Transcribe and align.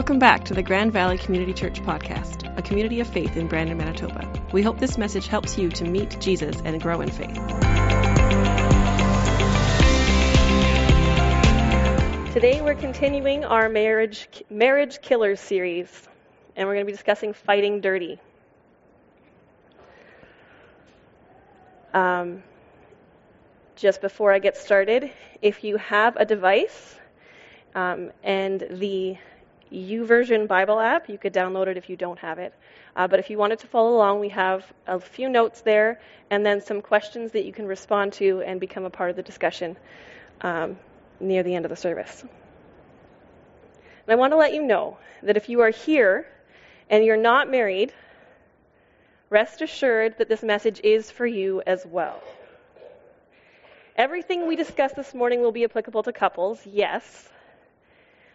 Welcome 0.00 0.18
back 0.18 0.46
to 0.46 0.54
the 0.54 0.62
Grand 0.62 0.94
Valley 0.94 1.18
Community 1.18 1.52
Church 1.52 1.82
podcast, 1.82 2.56
a 2.56 2.62
community 2.62 3.00
of 3.00 3.06
faith 3.06 3.36
in 3.36 3.48
Brandon, 3.48 3.76
Manitoba. 3.76 4.32
We 4.50 4.62
hope 4.62 4.78
this 4.78 4.96
message 4.96 5.26
helps 5.26 5.58
you 5.58 5.68
to 5.68 5.84
meet 5.84 6.18
Jesus 6.20 6.56
and 6.64 6.80
grow 6.80 7.02
in 7.02 7.10
faith. 7.10 7.34
Today 12.32 12.62
we're 12.62 12.76
continuing 12.76 13.44
our 13.44 13.68
marriage 13.68 14.26
marriage 14.48 15.02
killers 15.02 15.38
series, 15.38 16.08
and 16.56 16.66
we're 16.66 16.76
going 16.76 16.86
to 16.86 16.90
be 16.90 16.96
discussing 16.96 17.34
fighting 17.34 17.82
dirty. 17.82 18.18
Um, 21.92 22.42
just 23.76 24.00
before 24.00 24.32
I 24.32 24.38
get 24.38 24.56
started, 24.56 25.12
if 25.42 25.62
you 25.62 25.76
have 25.76 26.16
a 26.16 26.24
device 26.24 26.98
um, 27.74 28.12
and 28.24 28.66
the 28.70 29.18
YouVersion 29.72 30.48
Bible 30.48 30.80
app. 30.80 31.08
You 31.08 31.18
could 31.18 31.32
download 31.32 31.66
it 31.66 31.76
if 31.76 31.88
you 31.88 31.96
don't 31.96 32.18
have 32.18 32.38
it. 32.38 32.54
Uh, 32.96 33.06
but 33.06 33.20
if 33.20 33.30
you 33.30 33.38
wanted 33.38 33.60
to 33.60 33.66
follow 33.66 33.94
along, 33.94 34.20
we 34.20 34.30
have 34.30 34.64
a 34.86 34.98
few 35.00 35.28
notes 35.28 35.60
there 35.60 36.00
and 36.30 36.44
then 36.44 36.60
some 36.60 36.82
questions 36.82 37.32
that 37.32 37.44
you 37.44 37.52
can 37.52 37.66
respond 37.66 38.12
to 38.14 38.42
and 38.42 38.60
become 38.60 38.84
a 38.84 38.90
part 38.90 39.10
of 39.10 39.16
the 39.16 39.22
discussion 39.22 39.76
um, 40.40 40.76
near 41.20 41.42
the 41.42 41.54
end 41.54 41.64
of 41.64 41.70
the 41.70 41.76
service. 41.76 42.22
And 42.22 44.12
I 44.12 44.14
want 44.16 44.32
to 44.32 44.36
let 44.36 44.54
you 44.54 44.62
know 44.62 44.98
that 45.22 45.36
if 45.36 45.48
you 45.48 45.60
are 45.60 45.70
here 45.70 46.26
and 46.88 47.04
you're 47.04 47.16
not 47.16 47.50
married, 47.50 47.92
rest 49.28 49.62
assured 49.62 50.18
that 50.18 50.28
this 50.28 50.42
message 50.42 50.80
is 50.82 51.10
for 51.10 51.26
you 51.26 51.62
as 51.66 51.86
well. 51.86 52.20
Everything 53.96 54.48
we 54.48 54.56
discussed 54.56 54.96
this 54.96 55.14
morning 55.14 55.42
will 55.42 55.52
be 55.52 55.64
applicable 55.64 56.02
to 56.04 56.12
couples, 56.12 56.60
yes. 56.64 57.28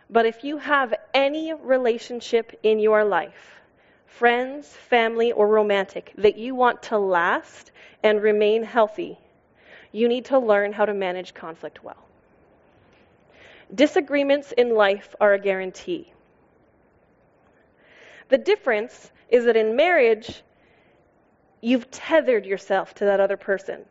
But 0.09 0.25
if 0.25 0.43
you 0.43 0.57
have 0.57 0.93
any 1.13 1.53
relationship 1.53 2.59
in 2.63 2.79
your 2.79 3.03
life, 3.03 3.61
friends, 4.05 4.67
family, 4.67 5.31
or 5.31 5.47
romantic, 5.47 6.13
that 6.17 6.37
you 6.37 6.55
want 6.55 6.83
to 6.83 6.97
last 6.97 7.71
and 8.03 8.21
remain 8.21 8.63
healthy, 8.63 9.17
you 9.91 10.07
need 10.07 10.25
to 10.25 10.39
learn 10.39 10.73
how 10.73 10.85
to 10.85 10.93
manage 10.93 11.33
conflict 11.33 11.83
well. 11.83 12.05
Disagreements 13.73 14.51
in 14.51 14.75
life 14.75 15.15
are 15.19 15.33
a 15.33 15.39
guarantee. 15.39 16.13
The 18.29 18.37
difference 18.37 19.11
is 19.29 19.45
that 19.45 19.57
in 19.57 19.75
marriage, 19.75 20.43
you've 21.61 21.89
tethered 21.89 22.45
yourself 22.45 22.93
to 22.95 23.05
that 23.05 23.19
other 23.19 23.37
person. 23.37 23.85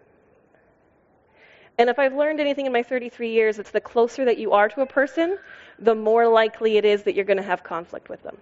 And 1.77 1.91
if 1.91 1.99
I've 1.99 2.15
learned 2.15 2.41
anything 2.41 2.67
in 2.67 2.73
my 2.73 2.83
33 2.83 3.31
years, 3.31 3.59
it's 3.59 3.71
the 3.71 3.81
closer 3.81 4.25
that 4.27 4.39
you 4.39 4.53
are 4.53 4.69
to 4.69 4.81
a 4.83 4.87
person, 4.87 5.39
the 5.79 5.95
more 5.95 6.29
likely 6.29 6.77
it 6.77 6.85
is 6.85 7.03
that 7.03 7.15
you're 7.15 7.25
going 7.25 7.39
to 7.39 7.43
have 7.43 7.65
conflict 7.65 8.09
with 8.09 8.23
them. 8.23 8.37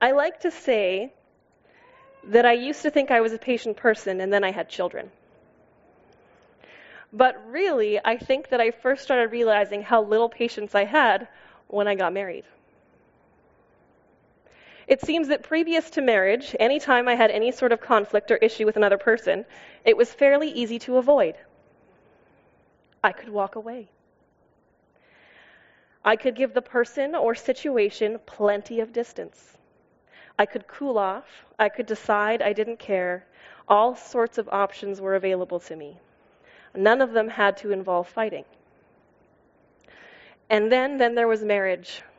I 0.00 0.12
like 0.12 0.40
to 0.40 0.50
say 0.50 1.12
that 2.24 2.46
I 2.46 2.54
used 2.54 2.82
to 2.82 2.90
think 2.90 3.10
I 3.10 3.20
was 3.20 3.32
a 3.32 3.38
patient 3.38 3.76
person 3.76 4.20
and 4.20 4.32
then 4.32 4.42
I 4.42 4.50
had 4.50 4.68
children. 4.68 5.10
But 7.12 7.36
really, 7.50 8.00
I 8.02 8.16
think 8.16 8.48
that 8.48 8.60
I 8.60 8.70
first 8.70 9.02
started 9.02 9.32
realizing 9.32 9.82
how 9.82 10.02
little 10.02 10.30
patience 10.30 10.74
I 10.74 10.84
had 10.84 11.28
when 11.68 11.86
I 11.86 11.94
got 11.94 12.12
married. 12.14 12.44
It 14.92 15.00
seems 15.00 15.28
that 15.28 15.42
previous 15.42 15.88
to 15.92 16.02
marriage, 16.02 16.54
any 16.60 16.78
time 16.78 17.08
I 17.08 17.14
had 17.14 17.30
any 17.30 17.50
sort 17.50 17.72
of 17.72 17.80
conflict 17.80 18.30
or 18.30 18.36
issue 18.36 18.66
with 18.66 18.76
another 18.76 18.98
person, 18.98 19.46
it 19.86 19.96
was 19.96 20.12
fairly 20.12 20.50
easy 20.50 20.78
to 20.80 20.98
avoid. 20.98 21.34
I 23.02 23.12
could 23.12 23.30
walk 23.30 23.56
away. 23.56 23.88
I 26.04 26.16
could 26.16 26.34
give 26.34 26.52
the 26.52 26.60
person 26.60 27.14
or 27.14 27.34
situation 27.34 28.20
plenty 28.26 28.80
of 28.80 28.92
distance. 28.92 29.56
I 30.38 30.44
could 30.44 30.66
cool 30.66 30.98
off. 30.98 31.46
I 31.58 31.70
could 31.70 31.86
decide 31.86 32.42
I 32.42 32.52
didn't 32.52 32.78
care. 32.78 33.24
All 33.68 33.96
sorts 33.96 34.36
of 34.36 34.46
options 34.50 35.00
were 35.00 35.14
available 35.14 35.60
to 35.60 35.74
me. 35.74 35.96
None 36.74 37.00
of 37.00 37.12
them 37.14 37.30
had 37.30 37.56
to 37.56 37.72
involve 37.72 38.08
fighting. 38.08 38.44
And 40.50 40.70
then, 40.70 40.98
then 40.98 41.14
there 41.14 41.28
was 41.28 41.42
marriage. 41.42 42.02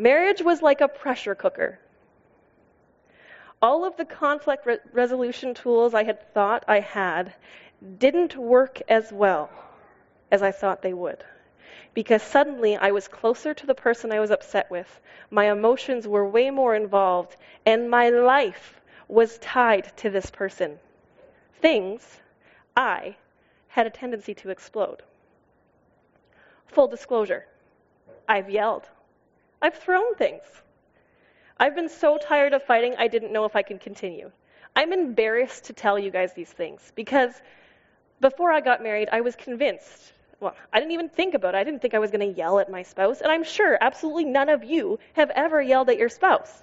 Marriage 0.00 0.40
was 0.40 0.62
like 0.62 0.80
a 0.80 0.88
pressure 0.88 1.34
cooker. 1.34 1.78
All 3.60 3.84
of 3.84 3.98
the 3.98 4.06
conflict 4.06 4.64
re- 4.64 4.78
resolution 4.94 5.52
tools 5.52 5.92
I 5.92 6.04
had 6.04 6.32
thought 6.32 6.64
I 6.66 6.80
had 6.80 7.34
didn't 7.98 8.34
work 8.34 8.80
as 8.88 9.12
well 9.12 9.50
as 10.30 10.42
I 10.42 10.52
thought 10.52 10.80
they 10.80 10.94
would. 10.94 11.22
Because 11.92 12.22
suddenly 12.22 12.78
I 12.78 12.92
was 12.92 13.08
closer 13.08 13.52
to 13.52 13.66
the 13.66 13.74
person 13.74 14.10
I 14.10 14.20
was 14.20 14.30
upset 14.30 14.70
with, 14.70 15.02
my 15.30 15.50
emotions 15.50 16.08
were 16.08 16.26
way 16.26 16.48
more 16.48 16.74
involved, 16.74 17.36
and 17.66 17.90
my 17.90 18.08
life 18.08 18.80
was 19.06 19.36
tied 19.36 19.94
to 19.98 20.08
this 20.08 20.30
person. 20.30 20.78
Things, 21.60 22.20
I, 22.74 23.16
had 23.68 23.86
a 23.86 23.90
tendency 23.90 24.32
to 24.36 24.48
explode. 24.48 25.02
Full 26.68 26.86
disclosure, 26.86 27.44
I've 28.26 28.48
yelled. 28.48 28.88
I've 29.62 29.74
thrown 29.74 30.14
things. 30.14 30.42
I've 31.58 31.74
been 31.74 31.88
so 31.88 32.16
tired 32.16 32.54
of 32.54 32.62
fighting, 32.62 32.94
I 32.98 33.08
didn't 33.08 33.32
know 33.32 33.44
if 33.44 33.54
I 33.54 33.62
could 33.62 33.80
continue. 33.80 34.30
I'm 34.74 34.92
embarrassed 34.92 35.64
to 35.64 35.72
tell 35.72 35.98
you 35.98 36.10
guys 36.10 36.32
these 36.32 36.50
things 36.50 36.92
because 36.94 37.32
before 38.20 38.52
I 38.52 38.60
got 38.60 38.82
married, 38.82 39.08
I 39.12 39.20
was 39.20 39.36
convinced. 39.36 40.12
Well, 40.40 40.56
I 40.72 40.78
didn't 40.78 40.92
even 40.92 41.08
think 41.10 41.34
about 41.34 41.54
it. 41.54 41.58
I 41.58 41.64
didn't 41.64 41.82
think 41.82 41.94
I 41.94 41.98
was 41.98 42.10
going 42.10 42.32
to 42.32 42.38
yell 42.38 42.60
at 42.60 42.70
my 42.70 42.82
spouse. 42.82 43.20
And 43.20 43.30
I'm 43.30 43.44
sure 43.44 43.76
absolutely 43.78 44.24
none 44.24 44.48
of 44.48 44.64
you 44.64 44.98
have 45.14 45.30
ever 45.30 45.60
yelled 45.60 45.90
at 45.90 45.98
your 45.98 46.08
spouse. 46.08 46.62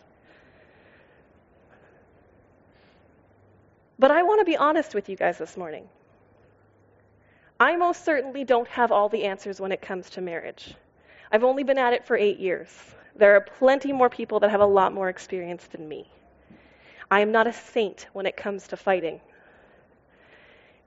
But 4.00 4.12
I 4.12 4.24
want 4.24 4.42
to 4.42 4.46
be 4.46 4.58
honest 4.58 4.96
with 4.96 5.10
you 5.10 5.16
guys 5.16 5.38
this 5.38 5.58
morning. 5.58 5.88
I 7.60 7.76
most 7.76 8.06
certainly 8.06 8.44
don't 8.44 8.68
have 8.70 8.92
all 8.92 9.10
the 9.10 9.26
answers 9.26 9.60
when 9.60 9.72
it 9.72 9.82
comes 9.82 10.12
to 10.12 10.22
marriage. 10.22 10.76
I've 11.32 11.44
only 11.44 11.64
been 11.64 11.78
at 11.78 11.94
it 11.94 12.06
for 12.06 12.16
eight 12.16 12.40
years. 12.40 12.70
There 13.16 13.36
are 13.36 13.42
plenty 13.42 13.92
more 13.92 14.10
people 14.10 14.40
that 14.42 14.52
have 14.52 14.62
a 14.62 14.66
lot 14.66 14.94
more 14.94 15.10
experience 15.10 15.66
than 15.68 15.88
me. 15.88 16.10
I 17.10 17.22
am 17.22 17.32
not 17.32 17.48
a 17.48 17.54
saint 17.54 18.08
when 18.14 18.26
it 18.26 18.38
comes 18.38 18.68
to 18.68 18.78
fighting. 18.78 19.22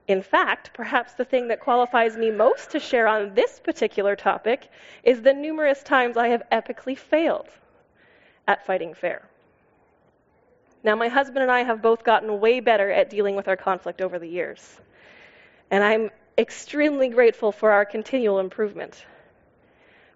In 0.07 0.23
fact, 0.23 0.73
perhaps 0.75 1.15
the 1.15 1.25
thing 1.25 1.49
that 1.49 1.61
qualifies 1.61 2.17
me 2.17 2.31
most 2.31 2.71
to 2.71 2.81
share 2.81 3.07
on 3.07 3.35
this 3.35 3.61
particular 3.61 4.17
topic 4.17 4.69
is 5.03 5.23
the 5.23 5.33
numerous 5.33 5.83
times 5.83 6.17
I 6.17 6.29
have 6.29 6.43
epically 6.51 6.97
failed 6.97 7.49
at 8.49 8.67
fighting 8.67 8.95
fair. 8.95 9.23
Now, 10.83 10.97
my 10.97 11.09
husband 11.09 11.43
and 11.43 11.51
I 11.51 11.63
have 11.63 11.83
both 11.83 12.03
gotten 12.05 12.41
way 12.41 12.61
better 12.61 12.91
at 12.91 13.11
dealing 13.11 13.37
with 13.37 13.49
our 13.49 13.57
conflict 13.57 14.01
over 14.01 14.19
the 14.19 14.29
years. 14.29 14.81
And 15.71 15.85
I'm 15.85 16.11
extremely 16.39 17.09
grateful 17.09 17.53
for 17.53 17.71
our 17.71 17.85
continual 17.85 18.41
improvement 18.41 19.05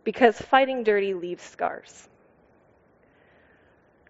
because 0.05 0.41
fighting 0.41 0.85
dirty 0.85 1.15
leaves 1.15 1.43
scars. 1.43 2.09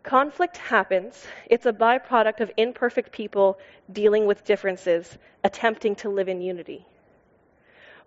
Conflict 0.02 0.58
happens. 0.58 1.26
It's 1.48 1.64
a 1.64 1.72
byproduct 1.72 2.40
of 2.40 2.50
imperfect 2.58 3.10
people 3.10 3.58
dealing 3.90 4.26
with 4.26 4.44
differences, 4.44 5.16
attempting 5.42 5.94
to 5.96 6.10
live 6.10 6.28
in 6.28 6.42
unity. 6.42 6.84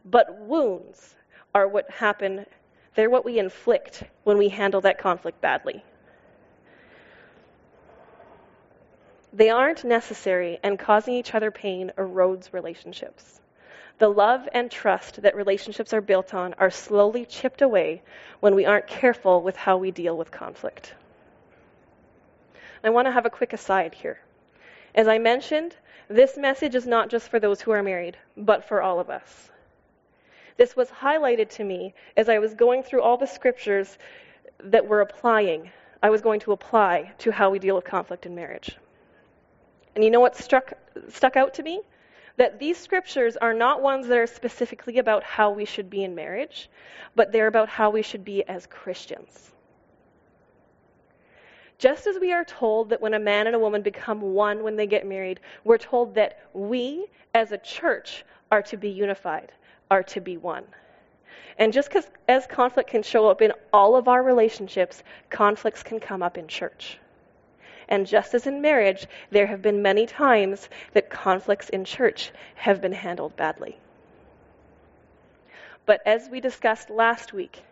But 0.05 0.39
wounds 0.39 1.15
are 1.55 1.67
what 1.67 1.89
happen, 1.89 2.45
they're 2.93 3.09
what 3.09 3.25
we 3.25 3.39
inflict 3.39 4.03
when 4.25 4.37
we 4.37 4.49
handle 4.49 4.81
that 4.81 4.99
conflict 4.99 5.41
badly. 5.41 5.83
They 9.33 9.49
aren't 9.49 9.83
necessary, 9.83 10.59
and 10.63 10.79
causing 10.79 11.13
each 11.13 11.33
other 11.33 11.51
pain 11.51 11.91
erodes 11.97 12.53
relationships. 12.53 13.41
The 13.99 14.09
love 14.09 14.47
and 14.53 14.70
trust 14.70 15.23
that 15.23 15.35
relationships 15.35 15.94
are 15.94 16.02
built 16.02 16.34
on 16.34 16.53
are 16.59 16.70
slowly 16.70 17.26
chipped 17.26 17.61
away 17.61 18.03
when 18.40 18.53
we 18.53 18.66
aren't 18.66 18.88
careful 18.88 19.41
with 19.41 19.55
how 19.55 19.78
we 19.78 19.91
deal 19.91 20.16
with 20.16 20.29
conflict. 20.29 20.94
I 22.84 22.91
want 22.91 23.08
to 23.08 23.11
have 23.11 23.26
a 23.26 23.32
quick 23.32 23.53
aside 23.53 23.96
here. 23.96 24.20
As 24.94 25.08
I 25.08 25.17
mentioned, 25.17 25.76
this 26.08 26.38
message 26.38 26.76
is 26.76 26.85
not 26.85 27.09
just 27.09 27.29
for 27.29 27.40
those 27.40 27.59
who 27.59 27.72
are 27.72 27.84
married, 27.84 28.17
but 28.38 28.64
for 28.64 28.82
all 28.82 28.99
of 28.99 29.09
us. 29.09 29.49
This 30.58 30.76
was 30.76 30.90
highlighted 30.90 31.50
to 31.50 31.64
me 31.64 31.93
as 32.16 32.29
I 32.29 32.40
was 32.40 32.53
going 32.53 32.84
through 32.84 33.02
all 33.02 33.17
the 33.17 33.28
scriptures 33.28 33.97
that 34.59 34.88
we're 34.88 35.02
applying, 35.02 35.72
I 36.02 36.09
was 36.09 36.22
going 36.22 36.40
to 36.41 36.52
apply 36.52 37.14
to 37.20 37.32
how 37.32 37.50
we 37.50 37.59
deal 37.59 37.76
with 37.76 37.85
conflict 37.85 38.26
in 38.26 38.35
marriage. 38.35 38.78
And 39.96 40.03
you 40.03 40.11
know 40.11 40.20
what 40.20 40.35
struck, 40.35 40.73
stuck 41.09 41.35
out 41.35 41.55
to 41.55 41.64
me? 41.64 41.82
That 42.37 42.59
these 42.59 42.78
scriptures 42.78 43.35
are 43.37 43.53
not 43.53 43.81
ones 43.81 44.07
that 44.07 44.17
are 44.17 44.28
specifically 44.28 44.99
about 44.99 45.23
how 45.23 45.51
we 45.51 45.66
should 45.66 45.89
be 45.89 46.03
in 46.03 46.16
marriage, 46.16 46.69
but 47.16 47.31
they're 47.31 47.47
about 47.47 47.67
how 47.67 47.89
we 47.89 48.01
should 48.01 48.23
be 48.23 48.43
as 48.47 48.66
Christians. 48.67 49.51
Just 51.79 52.07
as 52.07 52.17
we 52.19 52.31
are 52.31 52.45
told 52.45 52.89
that 52.89 53.01
when 53.01 53.13
a 53.13 53.19
man 53.19 53.45
and 53.45 53.55
a 53.55 53.59
woman 53.59 53.81
become 53.81 54.22
one 54.22 54.63
when 54.63 54.75
they 54.75 54.87
get 54.87 55.05
married, 55.05 55.39
we're 55.63 55.78
told 55.78 56.16
that 56.16 56.39
we 56.53 57.07
as 57.34 57.51
a 57.51 57.57
church 57.57 58.23
are 58.51 58.61
to 58.63 58.78
be 58.78 58.90
unified. 58.90 59.51
are 59.90 60.03
to 60.03 60.22
be 60.22 60.37
one. 60.37 60.66
And 61.57 61.73
just 61.73 61.95
as 62.28 62.47
conflict 62.47 62.90
can 62.90 63.03
show 63.03 63.29
up 63.29 63.41
in 63.41 63.53
all 63.73 63.95
of 63.95 64.07
our 64.07 64.22
relationships, 64.22 65.03
conflicts 65.29 65.81
can 65.81 65.99
come 65.99 66.22
up 66.22 66.37
in 66.37 66.47
church. 66.47 66.99
And 67.89 68.05
just 68.05 68.34
as 68.34 68.47
in 68.47 68.61
marriage, 68.61 69.07
there 69.31 69.47
have 69.47 69.61
been 69.61 69.81
many 69.81 70.05
times 70.05 70.69
that 70.93 71.09
conflicts 71.09 71.69
in 71.69 71.85
church 71.85 72.31
have 72.55 72.81
been 72.81 72.91
handled 72.91 73.35
badly. 73.35 73.79
But 75.85 76.01
as 76.05 76.29
we 76.29 76.41
discussed 76.41 76.89
last 76.89 77.31
week, 77.31 77.63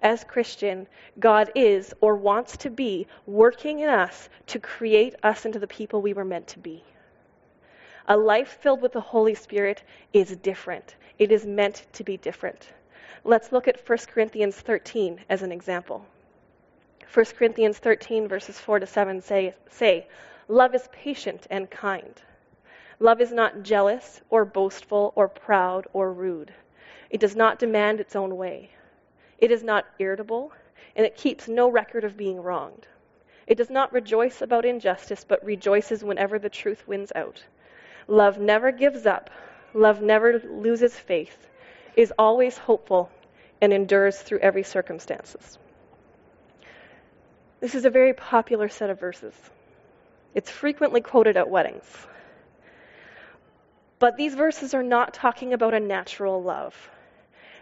as 0.00 0.22
Christian, 0.22 0.86
God 1.18 1.50
is 1.54 1.94
or 2.00 2.14
wants 2.14 2.56
to 2.58 2.70
be 2.70 3.06
working 3.26 3.80
in 3.80 3.88
us 3.88 4.28
to 4.46 4.60
create 4.60 5.14
us 5.22 5.44
into 5.44 5.58
the 5.58 5.66
people 5.66 6.00
we 6.00 6.12
were 6.12 6.24
meant 6.24 6.46
to 6.48 6.58
be. 6.58 6.84
A 8.06 8.16
life 8.16 8.58
filled 8.60 8.82
with 8.82 8.92
the 8.92 9.00
Holy 9.00 9.34
Spirit 9.34 9.82
is 10.12 10.36
different. 10.36 10.94
It 11.18 11.32
is 11.32 11.46
meant 11.46 11.86
to 11.94 12.04
be 12.04 12.18
different. 12.18 12.68
Let's 13.24 13.50
look 13.50 13.66
at 13.66 13.88
1 13.88 13.98
Corinthians 14.12 14.60
13 14.60 15.20
as 15.30 15.42
an 15.42 15.50
example. 15.50 16.04
1 17.12 17.26
Corinthians 17.36 17.78
13, 17.78 18.28
verses 18.28 18.58
4 18.58 18.80
to 18.80 18.86
7 18.86 19.20
say, 19.20 19.54
say, 19.70 20.06
Love 20.48 20.74
is 20.74 20.88
patient 20.92 21.46
and 21.50 21.70
kind. 21.70 22.22
Love 22.98 23.20
is 23.20 23.32
not 23.32 23.62
jealous 23.62 24.20
or 24.30 24.44
boastful 24.44 25.12
or 25.16 25.28
proud 25.28 25.86
or 25.92 26.12
rude. 26.12 26.52
It 27.10 27.20
does 27.20 27.36
not 27.36 27.58
demand 27.58 28.00
its 28.00 28.16
own 28.16 28.36
way. 28.36 28.70
It 29.38 29.50
is 29.50 29.62
not 29.62 29.86
irritable, 29.98 30.52
and 30.96 31.04
it 31.04 31.16
keeps 31.16 31.48
no 31.48 31.68
record 31.68 32.04
of 32.04 32.16
being 32.16 32.40
wronged. 32.40 32.86
It 33.46 33.56
does 33.56 33.70
not 33.70 33.92
rejoice 33.92 34.40
about 34.40 34.64
injustice, 34.64 35.24
but 35.24 35.44
rejoices 35.44 36.02
whenever 36.02 36.38
the 36.38 36.48
truth 36.48 36.86
wins 36.86 37.12
out. 37.14 37.44
Love 38.06 38.38
never 38.38 38.70
gives 38.70 39.06
up. 39.06 39.30
Love 39.74 40.00
never 40.00 40.38
loses 40.38 40.98
faith, 40.98 41.48
is 41.96 42.12
always 42.18 42.58
hopeful, 42.58 43.10
and 43.60 43.72
endures 43.72 44.20
through 44.20 44.38
every 44.38 44.62
circumstances. 44.62 45.58
This 47.64 47.74
is 47.74 47.86
a 47.86 47.90
very 47.90 48.12
popular 48.12 48.68
set 48.68 48.90
of 48.90 49.00
verses. 49.00 49.32
It's 50.34 50.50
frequently 50.50 51.00
quoted 51.00 51.38
at 51.38 51.48
weddings. 51.48 51.86
But 53.98 54.18
these 54.18 54.34
verses 54.34 54.74
are 54.74 54.82
not 54.82 55.14
talking 55.14 55.54
about 55.54 55.72
a 55.72 55.80
natural 55.80 56.42
love. 56.42 56.76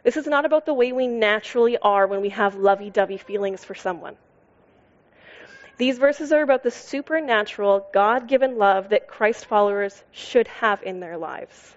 This 0.02 0.16
is 0.16 0.26
not 0.26 0.44
about 0.44 0.66
the 0.66 0.74
way 0.74 0.90
we 0.90 1.06
naturally 1.06 1.78
are 1.78 2.08
when 2.08 2.20
we 2.20 2.30
have 2.30 2.56
lovey 2.56 2.90
dovey 2.90 3.16
feelings 3.16 3.62
for 3.62 3.76
someone. 3.76 4.16
These 5.78 5.98
verses 5.98 6.32
are 6.32 6.42
about 6.42 6.64
the 6.64 6.72
supernatural, 6.72 7.86
God 7.94 8.26
given 8.26 8.58
love 8.58 8.88
that 8.88 9.06
Christ 9.06 9.46
followers 9.46 10.02
should 10.10 10.48
have 10.48 10.82
in 10.82 10.98
their 10.98 11.16
lives. 11.16 11.76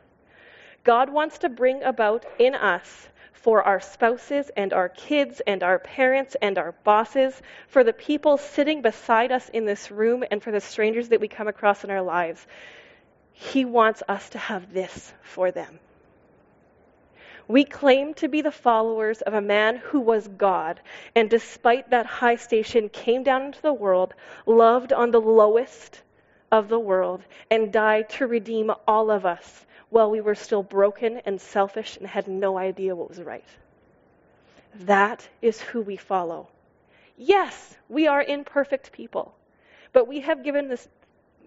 God 0.84 1.12
wants 1.12 1.38
to 1.38 1.50
bring 1.50 1.84
about 1.84 2.26
in 2.40 2.56
us 2.56 3.08
for 3.46 3.62
our 3.62 3.80
spouses 3.80 4.50
and 4.58 4.74
our 4.74 4.90
kids 4.90 5.40
and 5.46 5.62
our 5.62 5.78
parents 5.78 6.36
and 6.42 6.58
our 6.58 6.72
bosses, 6.84 7.40
for 7.68 7.84
the 7.84 7.94
people 7.94 8.38
sitting 8.40 8.82
beside 8.82 9.32
us 9.32 9.50
in 9.50 9.66
this 9.66 9.92
room, 9.92 10.24
and 10.32 10.42
for 10.42 10.52
the 10.52 10.60
strangers 10.60 11.10
that 11.10 11.22
we 11.22 11.28
come 11.28 11.48
across 11.48 11.84
in 11.84 11.92
our 11.92 12.02
lives. 12.02 12.48
He 13.34 13.64
wants 13.64 14.02
us 14.10 14.32
to 14.32 14.40
have 14.40 14.74
this 14.74 15.14
for 15.22 15.52
them. 15.52 15.78
We 17.48 17.66
claim 17.66 18.16
to 18.16 18.28
be 18.28 18.42
the 18.42 18.52
followers 18.52 19.22
of 19.22 19.36
a 19.36 19.42
man 19.42 19.78
who 19.78 20.00
was 20.00 20.28
God, 20.28 20.80
and 21.14 21.30
despite 21.30 21.92
that 21.92 22.08
high 22.08 22.38
station, 22.38 22.90
came 22.90 23.22
down 23.22 23.44
into 23.44 23.62
the 23.62 23.74
world, 23.74 24.16
loved 24.48 24.92
on 24.92 25.12
the 25.12 25.22
lowest 25.22 26.02
of 26.52 26.68
the 26.68 26.80
world, 26.80 27.22
and 27.52 27.72
died 27.72 28.10
to 28.10 28.26
redeem 28.26 28.72
all 28.88 29.12
of 29.12 29.24
us 29.24 29.68
while 29.96 30.12
we 30.12 30.20
were 30.20 30.36
still 30.36 30.62
broken 30.62 31.22
and 31.26 31.40
selfish 31.40 31.96
and 31.96 32.06
had 32.06 32.28
no 32.28 32.58
idea 32.58 32.94
what 32.94 33.08
was 33.08 33.22
right. 33.22 33.48
That 34.82 35.26
is 35.42 35.62
who 35.62 35.80
we 35.80 35.96
follow. 35.96 36.50
Yes, 37.18 37.78
we 37.88 38.06
are 38.06 38.22
imperfect 38.22 38.92
people, 38.92 39.34
but 39.94 40.06
we 40.06 40.20
have 40.20 40.44
given 40.44 40.68
this, 40.68 40.86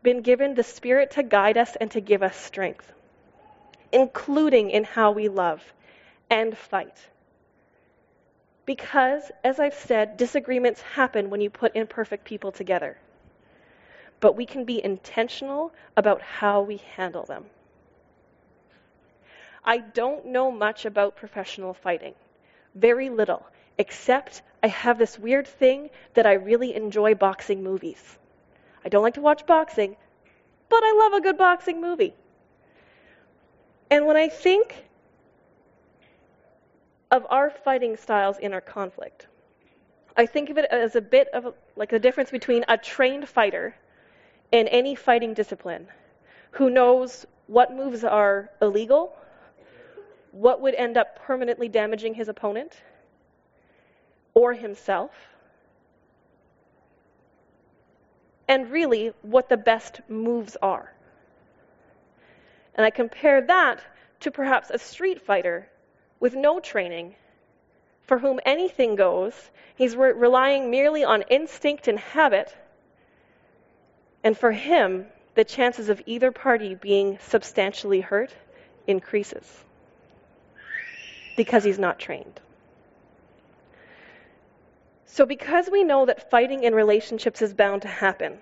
been 0.02 0.22
given 0.22 0.54
the 0.54 0.62
Spirit 0.62 1.10
to 1.10 1.22
guide 1.22 1.58
us 1.58 1.76
and 1.76 1.90
to 1.90 2.00
give 2.00 2.22
us 2.22 2.38
strength, 2.38 2.90
including 3.92 4.70
in 4.70 4.84
how 4.84 5.10
we 5.10 5.28
love 5.28 5.62
and 6.30 6.56
fight. 6.56 6.96
Because, 8.64 9.30
as 9.44 9.60
I've 9.60 9.74
said, 9.74 10.16
disagreements 10.16 10.80
happen 10.80 11.28
when 11.28 11.42
you 11.42 11.50
put 11.50 11.76
imperfect 11.76 12.24
people 12.24 12.52
together. 12.52 12.96
But 14.20 14.36
we 14.36 14.46
can 14.46 14.64
be 14.64 14.82
intentional 14.82 15.74
about 15.98 16.22
how 16.22 16.62
we 16.62 16.78
handle 16.96 17.26
them. 17.26 17.44
I 19.68 19.80
don't 19.80 20.24
know 20.24 20.50
much 20.50 20.86
about 20.86 21.16
professional 21.16 21.74
fighting. 21.74 22.14
Very 22.74 23.10
little. 23.10 23.46
Except 23.76 24.40
I 24.62 24.68
have 24.68 24.96
this 24.96 25.18
weird 25.18 25.46
thing 25.46 25.90
that 26.14 26.24
I 26.24 26.32
really 26.32 26.74
enjoy 26.74 27.14
boxing 27.14 27.62
movies. 27.62 28.18
I 28.82 28.88
don't 28.88 29.02
like 29.02 29.14
to 29.14 29.20
watch 29.20 29.44
boxing, 29.44 29.94
but 30.70 30.82
I 30.82 30.92
love 30.98 31.12
a 31.12 31.20
good 31.20 31.36
boxing 31.36 31.82
movie. 31.82 32.14
And 33.90 34.06
when 34.06 34.16
I 34.16 34.30
think 34.30 34.86
of 37.10 37.26
our 37.28 37.50
fighting 37.50 37.98
styles 37.98 38.38
in 38.38 38.54
our 38.54 38.62
conflict, 38.62 39.26
I 40.16 40.24
think 40.24 40.48
of 40.48 40.56
it 40.56 40.64
as 40.70 40.96
a 40.96 41.02
bit 41.02 41.28
of 41.34 41.54
like 41.76 41.90
the 41.90 41.98
difference 41.98 42.30
between 42.30 42.64
a 42.68 42.78
trained 42.78 43.28
fighter 43.28 43.74
in 44.50 44.66
any 44.68 44.94
fighting 44.94 45.34
discipline 45.34 45.88
who 46.52 46.70
knows 46.70 47.26
what 47.48 47.74
moves 47.74 48.02
are 48.02 48.50
illegal 48.62 49.14
what 50.32 50.60
would 50.60 50.74
end 50.74 50.96
up 50.96 51.18
permanently 51.20 51.68
damaging 51.68 52.14
his 52.14 52.28
opponent 52.28 52.72
or 54.34 54.52
himself, 54.52 55.10
and 58.46 58.70
really 58.70 59.12
what 59.22 59.48
the 59.48 59.56
best 59.56 60.00
moves 60.08 60.56
are. 60.62 60.92
And 62.74 62.86
I 62.86 62.90
compare 62.90 63.40
that 63.42 63.80
to 64.20 64.30
perhaps 64.30 64.70
a 64.70 64.78
street 64.78 65.22
fighter 65.22 65.68
with 66.20 66.34
no 66.34 66.60
training, 66.60 67.14
for 68.02 68.18
whom 68.18 68.40
anything 68.44 68.94
goes. 68.94 69.34
He's 69.76 69.96
re- 69.96 70.12
relying 70.12 70.70
merely 70.70 71.04
on 71.04 71.22
instinct 71.22 71.88
and 71.88 71.98
habit. 71.98 72.54
And 74.24 74.36
for 74.36 74.52
him, 74.52 75.06
the 75.34 75.44
chances 75.44 75.88
of 75.88 76.02
either 76.06 76.32
party 76.32 76.74
being 76.74 77.18
substantially 77.20 78.00
hurt 78.00 78.34
increases 78.86 79.64
because 81.38 81.62
he's 81.62 81.78
not 81.78 82.00
trained. 82.00 82.40
So, 85.06 85.24
because 85.24 85.70
we 85.70 85.84
know 85.84 86.04
that 86.04 86.30
fighting 86.30 86.64
in 86.64 86.74
relationships 86.74 87.40
is 87.42 87.54
bound 87.54 87.82
to 87.82 87.88
happen, 87.88 88.38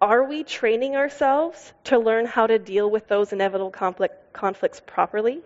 are 0.00 0.24
we 0.24 0.42
training 0.42 0.96
ourselves 0.96 1.72
to 1.84 2.00
learn 2.00 2.26
how 2.26 2.48
to 2.48 2.58
deal 2.58 2.90
with 2.90 3.06
those 3.06 3.32
inevitable 3.32 3.70
conflict, 3.70 4.32
conflicts 4.32 4.82
properly? 4.84 5.40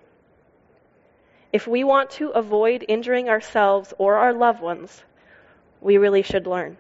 If 1.53 1.69
we 1.69 1.85
want 1.85 2.09
to 2.13 2.31
avoid 2.31 2.83
injuring 2.89 3.29
ourselves 3.29 3.93
or 3.99 4.17
our 4.17 4.33
loved 4.33 4.63
ones, 4.63 5.03
we 5.83 5.99
really 5.99 6.23
should 6.23 6.47
learn. 6.47 6.79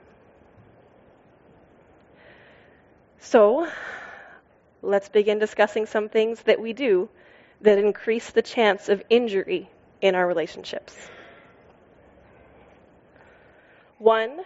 So, 3.18 3.68
let's 4.80 5.10
begin 5.10 5.38
discussing 5.38 5.84
some 5.84 6.08
things 6.08 6.42
that 6.44 6.58
we 6.58 6.72
do 6.72 7.10
that 7.62 7.78
increase 7.78 8.30
the 8.30 8.42
chance 8.42 8.88
of 8.88 9.02
injury 9.08 9.68
in 10.00 10.14
our 10.14 10.26
relationships. 10.26 10.94
One 13.98 14.40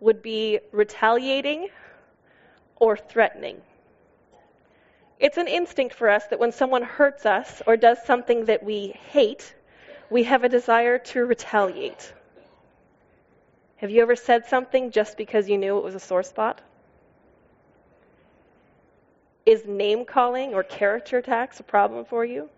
would 0.00 0.22
be 0.22 0.58
retaliating 0.72 1.68
or 2.76 2.96
threatening. 2.96 3.60
It's 5.20 5.36
an 5.36 5.46
instinct 5.46 5.94
for 5.94 6.08
us 6.08 6.26
that 6.28 6.40
when 6.40 6.50
someone 6.50 6.82
hurts 6.82 7.26
us 7.26 7.62
or 7.66 7.76
does 7.76 8.02
something 8.04 8.46
that 8.46 8.64
we 8.64 8.88
hate, 9.10 9.54
we 10.10 10.24
have 10.24 10.42
a 10.42 10.48
desire 10.48 10.98
to 10.98 11.24
retaliate. 11.24 12.12
Have 13.76 13.90
you 13.90 14.02
ever 14.02 14.16
said 14.16 14.46
something 14.46 14.90
just 14.90 15.16
because 15.16 15.48
you 15.48 15.58
knew 15.58 15.78
it 15.78 15.84
was 15.84 15.94
a 15.94 16.00
sore 16.00 16.22
spot? 16.22 16.60
Is 19.44 19.66
name 19.66 20.04
calling 20.04 20.54
or 20.54 20.62
character 20.62 21.18
attacks 21.18 21.58
a 21.58 21.64
problem 21.64 22.04
for 22.04 22.24
you? 22.24 22.48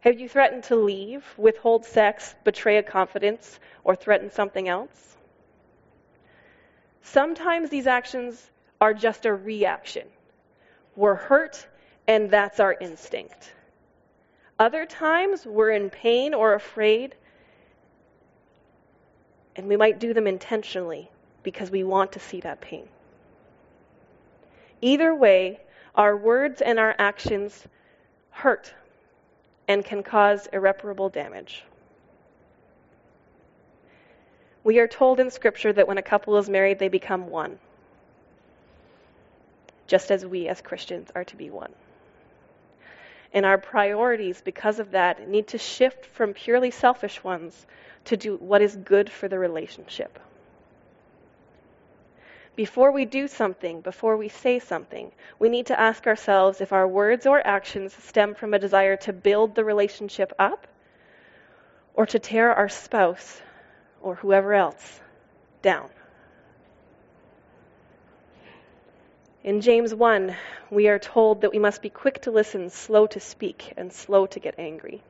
Have 0.00 0.18
you 0.18 0.28
threatened 0.28 0.64
to 0.64 0.76
leave, 0.76 1.24
withhold 1.36 1.84
sex, 1.84 2.34
betray 2.42 2.78
a 2.78 2.82
confidence, 2.82 3.60
or 3.84 3.94
threaten 3.94 4.30
something 4.30 4.68
else? 4.68 5.16
Sometimes 7.02 7.70
these 7.70 7.86
actions 7.86 8.50
are 8.80 8.94
just 8.94 9.26
a 9.26 9.34
reaction. 9.34 10.06
We're 10.96 11.14
hurt, 11.14 11.66
and 12.08 12.30
that's 12.30 12.60
our 12.60 12.72
instinct. 12.72 13.52
Other 14.58 14.86
times, 14.86 15.46
we're 15.46 15.70
in 15.70 15.90
pain 15.90 16.34
or 16.34 16.54
afraid, 16.54 17.14
and 19.56 19.68
we 19.68 19.76
might 19.76 20.00
do 20.00 20.14
them 20.14 20.26
intentionally 20.26 21.10
because 21.42 21.70
we 21.70 21.84
want 21.84 22.12
to 22.12 22.20
see 22.20 22.40
that 22.40 22.60
pain. 22.60 22.88
Either 24.80 25.14
way, 25.14 25.60
our 25.94 26.16
words 26.16 26.60
and 26.62 26.78
our 26.78 26.94
actions 26.98 27.66
hurt, 28.30 28.72
and 29.68 29.84
can 29.84 30.02
cause 30.02 30.48
irreparable 30.52 31.08
damage. 31.08 31.64
We 34.64 34.78
are 34.78 34.88
told 34.88 35.20
in 35.20 35.30
Scripture 35.30 35.72
that 35.72 35.88
when 35.88 35.98
a 35.98 36.02
couple 36.02 36.36
is 36.36 36.48
married, 36.48 36.78
they 36.78 36.88
become 36.88 37.28
one, 37.28 37.58
just 39.86 40.10
as 40.10 40.24
we 40.24 40.48
as 40.48 40.60
Christians 40.60 41.10
are 41.14 41.24
to 41.24 41.36
be 41.36 41.50
one. 41.50 41.72
And 43.32 43.46
our 43.46 43.58
priorities, 43.58 44.40
because 44.40 44.80
of 44.80 44.90
that, 44.90 45.28
need 45.28 45.48
to 45.48 45.58
shift 45.58 46.04
from 46.04 46.34
purely 46.34 46.70
selfish 46.70 47.22
ones 47.22 47.66
to 48.06 48.16
do 48.16 48.36
what 48.36 48.60
is 48.60 48.76
good 48.76 49.10
for 49.10 49.28
the 49.28 49.38
relationship. 49.38 50.18
Before 52.66 52.92
we 52.92 53.06
do 53.06 53.26
something, 53.26 53.80
before 53.80 54.18
we 54.18 54.28
say 54.28 54.58
something, 54.58 55.12
we 55.38 55.48
need 55.48 55.64
to 55.68 55.80
ask 55.80 56.06
ourselves 56.06 56.60
if 56.60 56.74
our 56.74 56.86
words 56.86 57.24
or 57.24 57.40
actions 57.46 57.94
stem 57.94 58.34
from 58.34 58.52
a 58.52 58.58
desire 58.58 58.98
to 58.98 59.14
build 59.14 59.54
the 59.54 59.64
relationship 59.64 60.30
up 60.38 60.66
or 61.94 62.04
to 62.04 62.18
tear 62.18 62.52
our 62.52 62.68
spouse 62.68 63.40
or 64.02 64.16
whoever 64.16 64.52
else 64.52 65.00
down. 65.62 65.88
In 69.42 69.62
James 69.62 69.94
1, 69.94 70.36
we 70.68 70.86
are 70.88 70.98
told 70.98 71.40
that 71.40 71.52
we 71.52 71.58
must 71.58 71.80
be 71.80 71.88
quick 71.88 72.20
to 72.24 72.30
listen, 72.30 72.68
slow 72.68 73.06
to 73.06 73.20
speak, 73.20 73.72
and 73.78 73.90
slow 73.90 74.26
to 74.26 74.38
get 74.38 74.56
angry. 74.58 75.02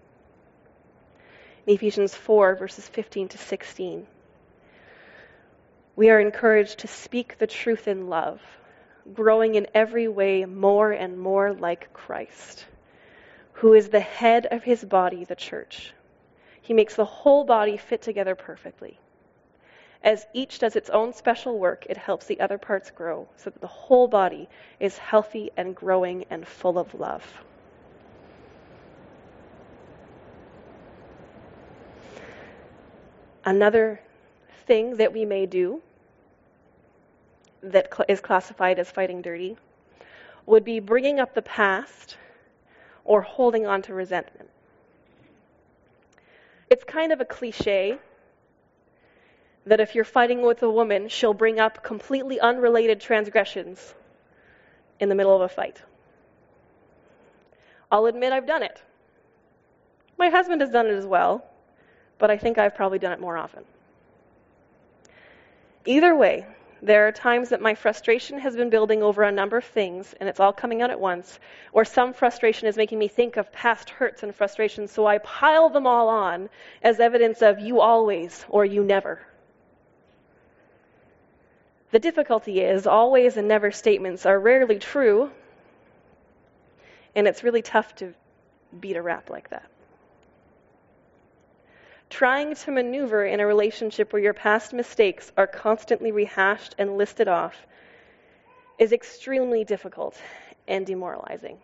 In 1.67 1.75
Ephesians 1.75 2.15
4, 2.15 2.55
verses 2.55 2.87
15 2.87 3.27
to 3.31 3.39
16, 3.39 4.07
we 5.97 6.11
are 6.11 6.21
encouraged 6.21 6.79
to 6.81 6.89
speak 6.89 7.39
the 7.39 7.47
truth 7.47 7.89
in 7.89 8.09
love, 8.09 8.41
growing 9.13 9.55
in 9.55 9.67
every 9.75 10.09
way 10.09 10.45
more 10.45 10.93
and 10.93 11.19
more 11.19 11.53
like 11.53 11.93
Christ, 11.93 12.67
who 13.55 13.75
is 13.75 13.89
the 13.89 14.01
head 14.01 14.47
of 14.47 14.63
his 14.63 14.85
body, 14.85 15.25
the 15.25 15.35
church. 15.35 15.93
He 16.63 16.75
makes 16.75 16.95
the 16.95 17.05
whole 17.05 17.45
body 17.45 17.77
fit 17.77 18.03
together 18.03 18.35
perfectly. 18.35 18.99
As 20.03 20.27
each 20.33 20.59
does 20.59 20.77
its 20.77 20.89
own 20.89 21.13
special 21.13 21.59
work, 21.59 21.85
it 21.91 21.97
helps 21.97 22.27
the 22.27 22.41
other 22.41 22.57
parts 22.57 22.91
grow 22.91 23.29
so 23.37 23.51
that 23.51 23.61
the 23.61 23.67
whole 23.67 24.09
body 24.09 24.49
is 24.79 24.97
healthy 24.97 25.51
and 25.57 25.77
growing 25.77 26.25
and 26.31 26.47
full 26.47 26.79
of 26.79 26.95
love. 26.95 27.43
Another 33.45 34.01
thing 34.67 34.97
that 34.97 35.13
we 35.13 35.25
may 35.25 35.47
do 35.47 35.83
that 37.63 37.93
cl- 37.95 38.07
is 38.09 38.21
classified 38.21 38.79
as 38.79 38.91
fighting 38.91 39.23
dirty 39.23 39.57
would 40.47 40.65
be 40.65 40.81
bringing 40.81 41.21
up 41.21 41.35
the 41.35 41.43
past 41.43 42.17
or 43.05 43.23
holding 43.23 43.67
on 43.67 43.83
to 43.83 43.95
resentment. 43.95 44.49
It's 46.69 46.85
kind 46.85 47.13
of 47.13 47.21
a 47.21 47.25
cliche 47.25 47.99
that 49.67 49.81
if 49.81 49.95
you're 49.95 50.05
fighting 50.05 50.43
with 50.43 50.63
a 50.63 50.71
woman, 50.71 51.09
she'll 51.09 51.35
bring 51.35 51.61
up 51.61 51.83
completely 51.83 52.41
unrelated 52.41 53.01
transgressions 53.01 53.95
in 54.99 55.09
the 55.09 55.15
middle 55.15 55.35
of 55.35 55.43
a 55.43 55.49
fight. 55.49 55.83
I'll 57.91 58.07
admit 58.07 58.33
I've 58.33 58.47
done 58.47 58.63
it. 58.63 58.81
My 60.17 60.29
husband 60.29 60.61
has 60.61 60.71
done 60.71 60.87
it 60.87 60.95
as 60.95 61.07
well, 61.07 61.45
but 62.19 62.31
I 62.31 62.37
think 62.37 62.59
I've 62.59 62.75
probably 62.75 62.99
done 62.99 63.13
it 63.13 63.21
more 63.21 63.37
often. 63.37 63.65
Either 65.87 66.15
way, 66.15 66.47
there 66.83 67.09
are 67.09 67.13
times 67.13 67.51
that 67.51 67.61
my 67.61 67.75
frustration 67.75 68.39
has 68.39 68.57
been 68.57 68.71
building 68.71 69.03
over 69.03 69.23
a 69.23 69.33
number 69.33 69.59
of 69.59 69.65
things 69.65 70.15
and 70.19 70.29
it's 70.29 70.41
all 70.41 70.53
coming 70.53 70.83
out 70.83 70.91
at 70.91 71.01
once, 71.01 71.39
or 71.73 71.85
some 71.85 72.13
frustration 72.13 72.69
is 72.69 72.77
making 72.77 72.99
me 72.99 73.09
think 73.09 73.37
of 73.37 73.53
past 73.53 73.91
hurts 73.91 74.23
and 74.23 74.35
frustrations, 74.35 74.91
so 74.91 75.07
I 75.07 75.19
pile 75.19 75.69
them 75.71 75.87
all 75.87 76.09
on 76.09 76.49
as 76.83 77.01
evidence 77.01 77.43
of 77.43 77.59
you 77.59 77.81
always 77.81 78.45
or 78.49 78.65
you 78.65 78.83
never. 78.83 79.21
The 81.91 81.99
difficulty 81.99 82.61
is, 82.61 82.87
always 82.87 83.37
and 83.37 83.49
never 83.49 83.71
statements 83.71 84.25
are 84.25 84.39
rarely 84.39 84.79
true, 84.79 85.31
and 87.15 87.27
it's 87.27 87.43
really 87.43 87.63
tough 87.63 87.95
to 87.97 88.15
beat 88.79 88.97
a 88.97 89.03
rap 89.03 89.29
like 89.29 89.51
that. 89.51 89.70
Trying 92.11 92.57
to 92.57 92.73
maneuver 92.73 93.25
in 93.25 93.39
a 93.39 93.47
relationship 93.47 94.13
where 94.13 94.21
your 94.21 94.35
past 94.35 94.73
mistakes 94.73 95.33
are 95.37 95.47
constantly 95.47 96.11
rehashed 96.11 96.75
and 96.77 96.99
listed 96.99 97.29
off 97.29 97.67
is 98.79 98.93
extremely 98.93 99.65
difficult 99.65 100.21
and 100.67 100.85
demoralizing. 100.85 101.59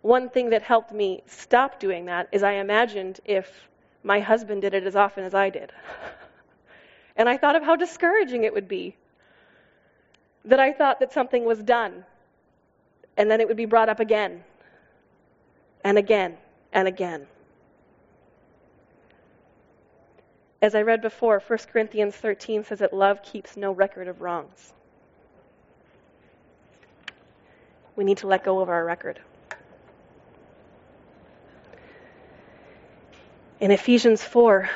One 0.00 0.30
thing 0.30 0.50
that 0.50 0.62
helped 0.62 0.90
me 0.90 1.22
stop 1.26 1.78
doing 1.78 2.06
that 2.06 2.28
is 2.32 2.42
I 2.42 2.52
imagined 2.52 3.20
if 3.26 3.68
my 4.02 4.20
husband 4.20 4.62
did 4.62 4.74
it 4.74 4.84
as 4.84 4.96
often 4.96 5.24
as 5.24 5.34
I 5.34 5.50
did. 5.50 5.72
And 7.14 7.28
I 7.28 7.36
thought 7.36 7.56
of 7.56 7.62
how 7.62 7.76
discouraging 7.76 8.44
it 8.44 8.54
would 8.54 8.68
be 8.68 8.96
that 10.46 10.58
I 10.58 10.72
thought 10.72 10.98
that 11.00 11.12
something 11.12 11.44
was 11.44 11.62
done, 11.62 12.06
and 13.18 13.30
then 13.30 13.38
it 13.42 13.46
would 13.46 13.56
be 13.56 13.66
brought 13.66 13.90
up 13.90 14.00
again, 14.00 14.42
and 15.84 15.98
again, 15.98 16.38
and 16.72 16.88
again. 16.88 17.26
As 20.62 20.76
I 20.76 20.82
read 20.82 21.02
before, 21.02 21.42
1 21.44 21.58
Corinthians 21.72 22.14
13 22.14 22.62
says 22.62 22.78
that 22.78 22.94
love 22.94 23.20
keeps 23.24 23.56
no 23.56 23.72
record 23.72 24.06
of 24.06 24.20
wrongs. 24.20 24.72
We 27.96 28.04
need 28.04 28.18
to 28.18 28.28
let 28.28 28.44
go 28.44 28.60
of 28.60 28.68
our 28.68 28.84
record. 28.84 29.20
In 33.58 33.72
Ephesians 33.72 34.22
4, 34.22 34.70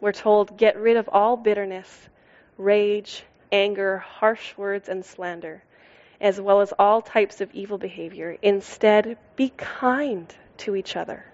we're 0.00 0.12
told, 0.12 0.56
get 0.56 0.78
rid 0.78 0.96
of 0.96 1.08
all 1.12 1.36
bitterness, 1.36 1.88
rage, 2.56 3.24
anger, 3.50 3.98
harsh 3.98 4.56
words, 4.56 4.88
and 4.88 5.04
slander, 5.04 5.62
as 6.20 6.40
well 6.40 6.60
as 6.60 6.72
all 6.78 7.02
types 7.02 7.40
of 7.40 7.52
evil 7.52 7.78
behavior. 7.78 8.36
Instead, 8.42 9.16
be 9.34 9.48
kind 9.56 10.32
to 10.58 10.76
each 10.76 10.94
other, 10.94 11.24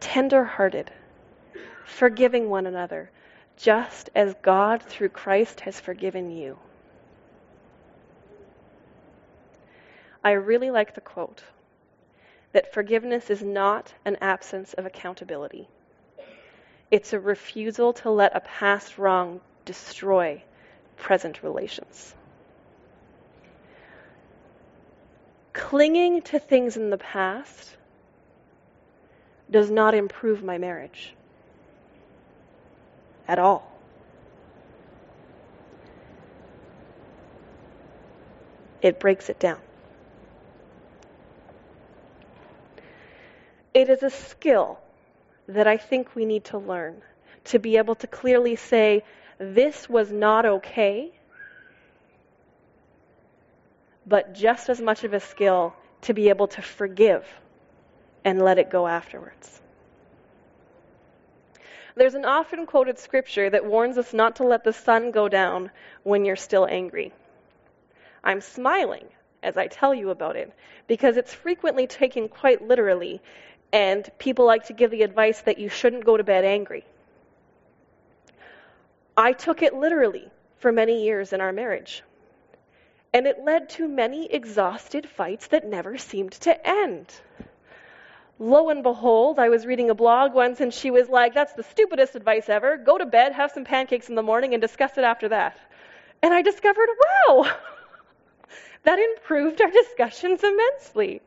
tender 0.00 0.44
hearted, 0.44 0.90
forgiving 1.86 2.50
one 2.50 2.66
another, 2.66 3.10
just 3.56 4.10
as 4.14 4.34
God 4.42 4.82
through 4.82 5.08
Christ 5.10 5.60
has 5.60 5.80
forgiven 5.80 6.30
you. 6.30 6.58
I 10.22 10.32
really 10.32 10.70
like 10.70 10.94
the 10.94 11.00
quote 11.00 11.42
that 12.52 12.74
forgiveness 12.74 13.30
is 13.30 13.42
not 13.42 13.94
an 14.04 14.16
absence 14.20 14.74
of 14.74 14.84
accountability. 14.84 15.68
It's 16.90 17.12
a 17.12 17.20
refusal 17.20 17.92
to 17.94 18.10
let 18.10 18.36
a 18.36 18.40
past 18.40 18.98
wrong 18.98 19.40
destroy 19.64 20.42
present 20.96 21.42
relations. 21.42 22.14
Clinging 25.52 26.22
to 26.22 26.38
things 26.38 26.76
in 26.76 26.90
the 26.90 26.98
past 26.98 27.76
does 29.50 29.70
not 29.70 29.94
improve 29.94 30.42
my 30.42 30.58
marriage 30.58 31.15
at 33.28 33.38
all. 33.38 33.70
It 38.82 39.00
breaks 39.00 39.28
it 39.28 39.38
down. 39.38 39.58
It 43.74 43.88
is 43.88 44.02
a 44.02 44.10
skill 44.10 44.78
that 45.48 45.66
I 45.66 45.76
think 45.76 46.14
we 46.14 46.24
need 46.24 46.44
to 46.46 46.58
learn 46.58 47.02
to 47.44 47.58
be 47.58 47.76
able 47.76 47.94
to 47.96 48.06
clearly 48.06 48.56
say, 48.56 49.04
this 49.38 49.88
was 49.88 50.10
not 50.10 50.46
okay, 50.46 51.12
but 54.06 54.34
just 54.34 54.68
as 54.68 54.80
much 54.80 55.04
of 55.04 55.12
a 55.12 55.20
skill 55.20 55.74
to 56.02 56.14
be 56.14 56.28
able 56.28 56.48
to 56.48 56.62
forgive 56.62 57.26
and 58.24 58.42
let 58.42 58.58
it 58.58 58.70
go 58.70 58.86
afterwards. 58.86 59.60
There's 61.96 62.14
an 62.14 62.26
often 62.26 62.66
quoted 62.66 62.98
scripture 62.98 63.48
that 63.48 63.64
warns 63.64 63.96
us 63.96 64.12
not 64.12 64.36
to 64.36 64.44
let 64.44 64.64
the 64.64 64.72
sun 64.74 65.12
go 65.12 65.30
down 65.30 65.70
when 66.02 66.26
you're 66.26 66.36
still 66.36 66.66
angry. 66.66 67.12
I'm 68.22 68.42
smiling 68.42 69.06
as 69.42 69.56
I 69.56 69.66
tell 69.68 69.94
you 69.94 70.10
about 70.10 70.36
it 70.36 70.52
because 70.86 71.16
it's 71.16 71.32
frequently 71.32 71.86
taken 71.86 72.28
quite 72.28 72.60
literally 72.60 73.22
and 73.72 74.08
people 74.18 74.44
like 74.44 74.66
to 74.66 74.74
give 74.74 74.90
the 74.90 75.02
advice 75.02 75.40
that 75.42 75.58
you 75.58 75.70
shouldn't 75.70 76.04
go 76.04 76.18
to 76.18 76.24
bed 76.24 76.44
angry. 76.44 76.84
I 79.16 79.32
took 79.32 79.62
it 79.62 79.72
literally 79.72 80.30
for 80.58 80.72
many 80.72 81.02
years 81.02 81.32
in 81.32 81.40
our 81.40 81.52
marriage. 81.52 82.02
And 83.14 83.26
it 83.26 83.42
led 83.42 83.70
to 83.70 83.88
many 83.88 84.30
exhausted 84.30 85.08
fights 85.08 85.46
that 85.46 85.66
never 85.66 85.96
seemed 85.96 86.32
to 86.32 86.68
end. 86.68 87.06
Lo 88.38 88.68
and 88.68 88.82
behold, 88.82 89.38
I 89.38 89.48
was 89.48 89.64
reading 89.64 89.88
a 89.88 89.94
blog 89.94 90.34
once 90.34 90.60
and 90.60 90.72
she 90.72 90.90
was 90.90 91.08
like, 91.08 91.32
That's 91.32 91.54
the 91.54 91.62
stupidest 91.62 92.16
advice 92.16 92.50
ever. 92.50 92.76
Go 92.76 92.98
to 92.98 93.06
bed, 93.06 93.32
have 93.32 93.50
some 93.50 93.64
pancakes 93.64 94.10
in 94.10 94.14
the 94.14 94.22
morning, 94.22 94.52
and 94.52 94.60
discuss 94.60 94.98
it 94.98 95.04
after 95.04 95.28
that. 95.28 95.58
And 96.22 96.34
I 96.34 96.42
discovered, 96.42 96.88
wow, 97.28 97.50
that 98.82 98.98
improved 98.98 99.60
our 99.62 99.70
discussions 99.70 100.42
immensely 100.42 101.22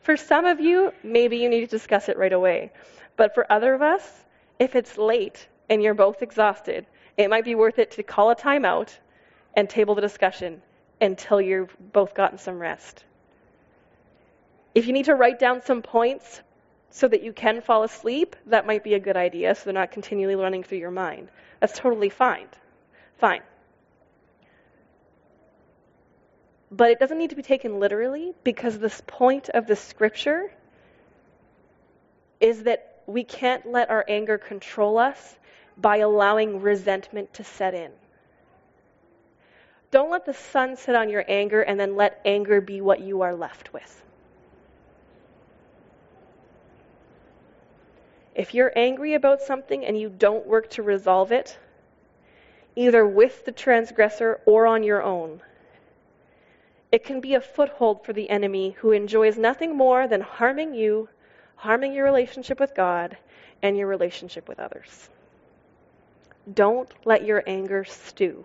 For 0.00 0.16
some 0.16 0.44
of 0.46 0.60
you, 0.60 0.92
maybe 1.02 1.38
you 1.38 1.48
need 1.48 1.60
to 1.60 1.66
discuss 1.66 2.08
it 2.08 2.16
right 2.16 2.32
away. 2.32 2.72
But 3.16 3.34
for 3.34 3.50
other 3.50 3.74
of 3.74 3.82
us, 3.82 4.24
if 4.58 4.76
it's 4.76 4.96
late 4.96 5.48
and 5.68 5.82
you're 5.82 5.94
both 5.94 6.22
exhausted, 6.22 6.86
it 7.18 7.28
might 7.28 7.44
be 7.44 7.54
worth 7.54 7.78
it 7.78 7.90
to 7.92 8.02
call 8.02 8.30
a 8.30 8.36
timeout 8.36 8.96
and 9.54 9.68
table 9.68 9.94
the 9.94 10.00
discussion 10.00 10.62
until 11.00 11.40
you've 11.40 11.74
both 11.92 12.14
gotten 12.14 12.38
some 12.38 12.58
rest. 12.58 13.04
If 14.74 14.86
you 14.86 14.92
need 14.92 15.06
to 15.06 15.14
write 15.14 15.38
down 15.38 15.62
some 15.62 15.82
points 15.82 16.42
so 16.90 17.08
that 17.08 17.22
you 17.22 17.32
can 17.32 17.60
fall 17.60 17.82
asleep, 17.82 18.36
that 18.46 18.66
might 18.66 18.84
be 18.84 18.94
a 18.94 18.98
good 18.98 19.16
idea 19.16 19.54
so 19.54 19.64
they're 19.64 19.74
not 19.74 19.90
continually 19.90 20.36
running 20.36 20.62
through 20.62 20.78
your 20.78 20.90
mind. 20.90 21.28
That's 21.60 21.78
totally 21.78 22.08
fine. 22.08 22.46
Fine. 23.18 23.42
But 26.70 26.90
it 26.90 26.98
doesn't 26.98 27.18
need 27.18 27.30
to 27.30 27.36
be 27.36 27.42
taken 27.42 27.78
literally 27.78 28.34
because 28.44 28.78
this 28.78 29.02
point 29.06 29.48
of 29.50 29.66
the 29.66 29.76
scripture 29.76 30.50
is 32.40 32.64
that 32.64 33.02
we 33.06 33.24
can't 33.24 33.70
let 33.70 33.90
our 33.90 34.04
anger 34.08 34.36
control 34.36 34.98
us 34.98 35.36
by 35.76 35.98
allowing 35.98 36.60
resentment 36.60 37.34
to 37.34 37.44
set 37.44 37.74
in. 37.74 37.90
Don't 39.90 40.10
let 40.10 40.26
the 40.26 40.34
sun 40.34 40.76
set 40.76 40.94
on 40.94 41.08
your 41.08 41.24
anger 41.28 41.62
and 41.62 41.78
then 41.78 41.96
let 41.96 42.20
anger 42.24 42.60
be 42.60 42.80
what 42.80 43.00
you 43.00 43.22
are 43.22 43.34
left 43.34 43.72
with. 43.72 44.02
If 48.36 48.52
you're 48.52 48.72
angry 48.76 49.14
about 49.14 49.40
something 49.40 49.86
and 49.86 49.98
you 49.98 50.10
don't 50.10 50.46
work 50.46 50.68
to 50.72 50.82
resolve 50.82 51.32
it, 51.32 51.58
either 52.76 53.06
with 53.06 53.46
the 53.46 53.50
transgressor 53.50 54.40
or 54.44 54.66
on 54.66 54.82
your 54.82 55.02
own, 55.02 55.40
it 56.92 57.02
can 57.02 57.20
be 57.20 57.34
a 57.34 57.40
foothold 57.40 58.04
for 58.04 58.12
the 58.12 58.28
enemy 58.28 58.72
who 58.80 58.92
enjoys 58.92 59.38
nothing 59.38 59.74
more 59.74 60.06
than 60.06 60.20
harming 60.20 60.74
you, 60.74 61.08
harming 61.56 61.94
your 61.94 62.04
relationship 62.04 62.60
with 62.60 62.74
God, 62.74 63.16
and 63.62 63.74
your 63.74 63.86
relationship 63.86 64.48
with 64.48 64.60
others. 64.60 65.08
Don't 66.52 66.92
let 67.06 67.24
your 67.24 67.42
anger 67.46 67.84
stew. 67.84 68.44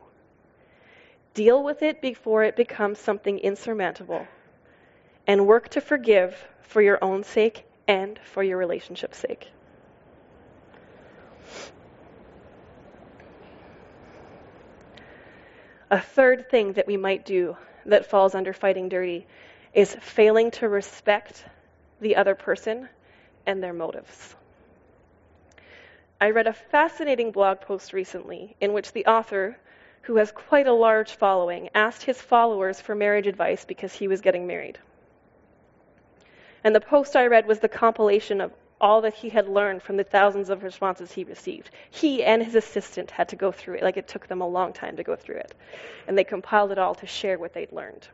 Deal 1.34 1.62
with 1.62 1.84
it 1.84 2.02
before 2.02 2.44
it 2.44 2.56
becomes 2.56 2.98
something 2.98 3.40
insurmountable. 3.40 4.26
And 5.28 5.46
work 5.48 5.68
to 5.70 5.82
forgive 5.82 6.48
for 6.62 6.82
your 6.82 7.04
own 7.04 7.26
sake 7.26 7.66
and 7.90 8.18
for 8.24 8.42
your 8.42 8.58
relationship's 8.58 9.18
sake. 9.18 9.52
A 15.92 16.00
third 16.00 16.50
thing 16.50 16.74
that 16.74 16.88
we 16.88 16.96
might 16.96 17.26
do 17.26 17.58
that 17.86 18.06
falls 18.06 18.34
under 18.34 18.54
fighting 18.54 18.88
dirty 18.88 19.28
is 19.74 19.96
failing 19.96 20.50
to 20.52 20.70
respect 20.70 21.46
the 22.00 22.16
other 22.16 22.34
person 22.34 22.88
and 23.46 23.62
their 23.62 23.74
motives. 23.74 24.36
I 26.22 26.30
read 26.30 26.48
a 26.48 26.54
fascinating 26.54 27.32
blog 27.32 27.62
post 27.62 27.94
recently 27.94 28.56
in 28.62 28.74
which 28.74 28.94
the 28.94 29.06
author, 29.06 29.58
who 30.04 30.16
has 30.18 30.32
quite 30.32 30.68
a 30.68 30.74
large 30.74 31.12
following, 31.12 31.70
asked 31.74 32.04
his 32.04 32.22
followers 32.22 32.80
for 32.80 32.96
marriage 32.96 33.28
advice 33.28 33.66
because 33.66 33.94
he 33.94 34.08
was 34.08 34.22
getting 34.22 34.48
married. 34.48 34.80
And 36.64 36.76
the 36.76 36.80
post 36.80 37.16
I 37.16 37.28
read 37.28 37.48
was 37.48 37.60
the 37.60 37.68
compilation 37.68 38.40
of 38.40 38.54
all 38.82 39.02
that 39.02 39.14
he 39.14 39.30
had 39.30 39.48
learned 39.48 39.82
from 39.82 39.96
the 39.96 40.04
thousands 40.04 40.50
of 40.50 40.64
responses 40.64 41.12
he 41.12 41.24
received. 41.24 41.70
He 41.90 42.24
and 42.24 42.44
his 42.44 42.56
assistant 42.56 43.12
had 43.12 43.30
to 43.30 43.36
go 43.36 43.52
through 43.52 43.76
it, 43.76 43.84
like 43.84 43.96
it 43.96 44.08
took 44.08 44.28
them 44.28 44.42
a 44.42 44.48
long 44.48 44.74
time 44.74 44.98
to 44.98 45.04
go 45.04 45.16
through 45.16 45.38
it. 45.38 45.54
And 46.08 46.18
they 46.18 46.24
compiled 46.24 46.72
it 46.72 46.80
all 46.80 46.96
to 46.96 47.08
share 47.08 47.38
what 47.38 47.54
they'd 47.54 47.72
learned. 47.72 48.08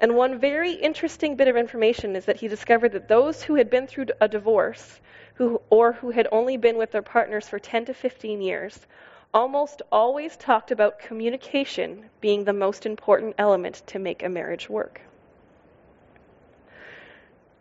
And 0.00 0.16
one 0.16 0.38
very 0.38 0.72
interesting 0.72 1.36
bit 1.36 1.48
of 1.48 1.56
information 1.56 2.16
is 2.16 2.24
that 2.24 2.36
he 2.36 2.48
discovered 2.48 2.92
that 2.92 3.08
those 3.08 3.42
who 3.42 3.54
had 3.54 3.70
been 3.70 3.86
through 3.86 4.06
a 4.20 4.28
divorce 4.28 5.00
who, 5.34 5.60
or 5.70 5.92
who 5.92 6.10
had 6.10 6.28
only 6.32 6.56
been 6.56 6.76
with 6.76 6.90
their 6.90 7.02
partners 7.02 7.48
for 7.48 7.58
10 7.58 7.86
to 7.86 7.94
15 7.94 8.42
years 8.42 8.86
almost 9.32 9.82
always 9.90 10.36
talked 10.36 10.70
about 10.70 10.98
communication 10.98 12.10
being 12.20 12.44
the 12.44 12.52
most 12.52 12.86
important 12.86 13.34
element 13.38 13.82
to 13.86 13.98
make 13.98 14.22
a 14.22 14.28
marriage 14.28 14.68
work. 14.68 15.00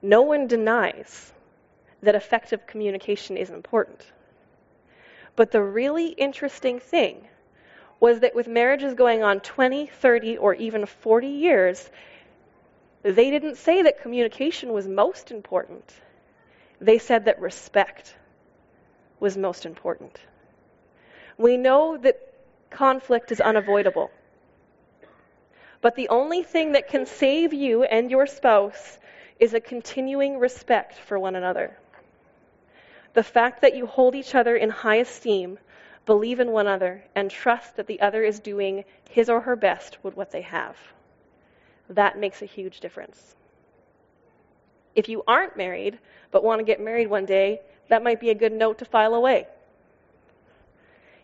No 0.01 0.21
one 0.21 0.47
denies 0.47 1.33
that 2.03 2.15
effective 2.15 2.67
communication 2.67 3.37
is 3.37 3.49
important. 3.49 4.05
But 5.35 5.51
the 5.51 5.63
really 5.63 6.07
interesting 6.07 6.79
thing 6.79 7.27
was 7.99 8.19
that 8.19 8.35
with 8.35 8.47
marriages 8.47 8.93
going 8.93 9.23
on 9.23 9.39
20, 9.39 9.87
30, 9.87 10.37
or 10.37 10.53
even 10.53 10.85
40 10.85 11.27
years, 11.27 11.89
they 13.01 13.31
didn't 13.31 13.55
say 13.55 13.81
that 13.83 14.01
communication 14.01 14.73
was 14.73 14.87
most 14.87 15.31
important. 15.31 15.93
They 16.79 16.99
said 16.99 17.25
that 17.25 17.39
respect 17.39 18.15
was 19.19 19.37
most 19.37 19.65
important. 19.65 20.19
We 21.37 21.57
know 21.57 21.97
that 21.97 22.19
conflict 22.69 23.31
is 23.31 23.39
unavoidable. 23.39 24.11
But 25.81 25.95
the 25.95 26.09
only 26.09 26.43
thing 26.43 26.73
that 26.73 26.89
can 26.89 27.05
save 27.05 27.53
you 27.53 27.83
and 27.83 28.11
your 28.11 28.27
spouse 28.27 28.99
is 29.39 29.53
a 29.53 29.59
continuing 29.59 30.39
respect 30.39 30.95
for 30.95 31.17
one 31.17 31.35
another. 31.35 31.77
The 33.13 33.23
fact 33.23 33.61
that 33.61 33.75
you 33.75 33.85
hold 33.85 34.15
each 34.15 34.33
other 34.35 34.55
in 34.55 34.69
high 34.69 34.95
esteem, 34.95 35.59
believe 36.05 36.39
in 36.39 36.51
one 36.51 36.67
another, 36.67 37.03
and 37.15 37.29
trust 37.29 37.75
that 37.75 37.87
the 37.87 38.01
other 38.01 38.23
is 38.23 38.39
doing 38.39 38.85
his 39.09 39.29
or 39.29 39.41
her 39.41 39.55
best 39.55 40.03
with 40.03 40.15
what 40.15 40.31
they 40.31 40.41
have. 40.41 40.75
That 41.89 42.17
makes 42.17 42.41
a 42.41 42.45
huge 42.45 42.79
difference. 42.79 43.35
If 44.95 45.09
you 45.09 45.23
aren't 45.27 45.57
married 45.57 45.99
but 46.31 46.43
want 46.43 46.59
to 46.59 46.65
get 46.65 46.79
married 46.79 47.07
one 47.07 47.25
day, 47.25 47.61
that 47.89 48.03
might 48.03 48.19
be 48.19 48.31
a 48.31 48.35
good 48.35 48.53
note 48.53 48.79
to 48.79 48.85
file 48.85 49.13
away. 49.13 49.47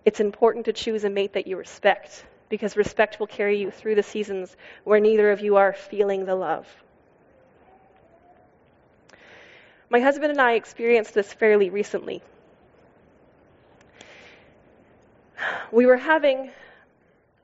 It's 0.06 0.19
important 0.19 0.65
to 0.65 0.73
choose 0.73 1.04
a 1.04 1.10
mate 1.10 1.34
that 1.34 1.47
you 1.47 1.58
respect 1.58 2.25
because 2.49 2.78
respect 2.78 3.19
will 3.19 3.28
carry 3.28 3.60
you 3.60 3.71
through 3.71 3.95
the 3.95 4.04
seasons 4.04 4.56
where 4.84 4.99
neither 4.99 5.32
of 5.32 5.41
you 5.41 5.58
are 5.58 5.73
feeling 5.73 6.25
the 6.25 6.36
love. 6.36 6.67
My 9.89 9.99
husband 9.99 10.32
and 10.32 10.39
I 10.39 10.54
experienced 10.54 11.15
this 11.15 11.34
fairly 11.34 11.71
recently. 11.71 12.21
We 15.71 15.88
were 15.88 15.97
having 15.97 16.52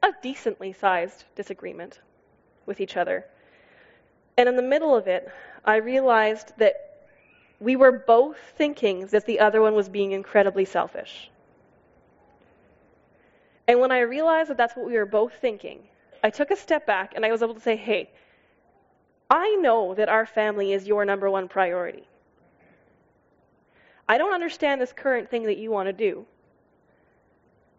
a 0.04 0.10
decently 0.22 0.74
sized 0.74 1.24
disagreement 1.36 2.00
with 2.68 2.80
each 2.80 2.98
other. 2.98 3.26
And 4.38 4.48
in 4.48 4.56
the 4.56 4.62
middle 4.62 4.96
of 4.96 5.08
it, 5.08 5.32
I 5.64 5.78
realized 5.78 6.54
that 6.58 7.08
we 7.60 7.76
were 7.76 7.92
both 7.92 8.38
thinking 8.58 9.08
that 9.08 9.26
the 9.26 9.40
other 9.40 9.62
one 9.62 9.74
was 9.74 9.90
being 9.90 10.12
incredibly 10.12 10.66
selfish. 10.66 11.32
And 13.68 13.80
when 13.80 13.92
I 13.92 14.02
realized 14.02 14.52
that 14.52 14.58
that's 14.58 14.76
what 14.76 14.86
we 14.86 14.94
were 14.94 15.06
both 15.08 15.34
thinking, 15.34 15.80
I 16.24 16.30
took 16.30 16.52
a 16.52 16.56
step 16.56 16.86
back 16.86 17.14
and 17.16 17.26
I 17.26 17.32
was 17.32 17.42
able 17.42 17.56
to 17.56 17.60
say, 17.60 17.76
hey, 17.76 18.12
I 19.32 19.56
know 19.56 19.96
that 19.96 20.10
our 20.10 20.28
family 20.28 20.74
is 20.74 20.86
your 20.86 21.06
number 21.06 21.32
one 21.32 21.48
priority. 21.48 22.04
I 24.08 24.18
don't 24.18 24.34
understand 24.34 24.80
this 24.80 24.94
current 24.94 25.30
thing 25.30 25.44
that 25.44 25.58
you 25.58 25.72
want 25.72 25.88
to 25.88 25.94
do, 25.94 26.26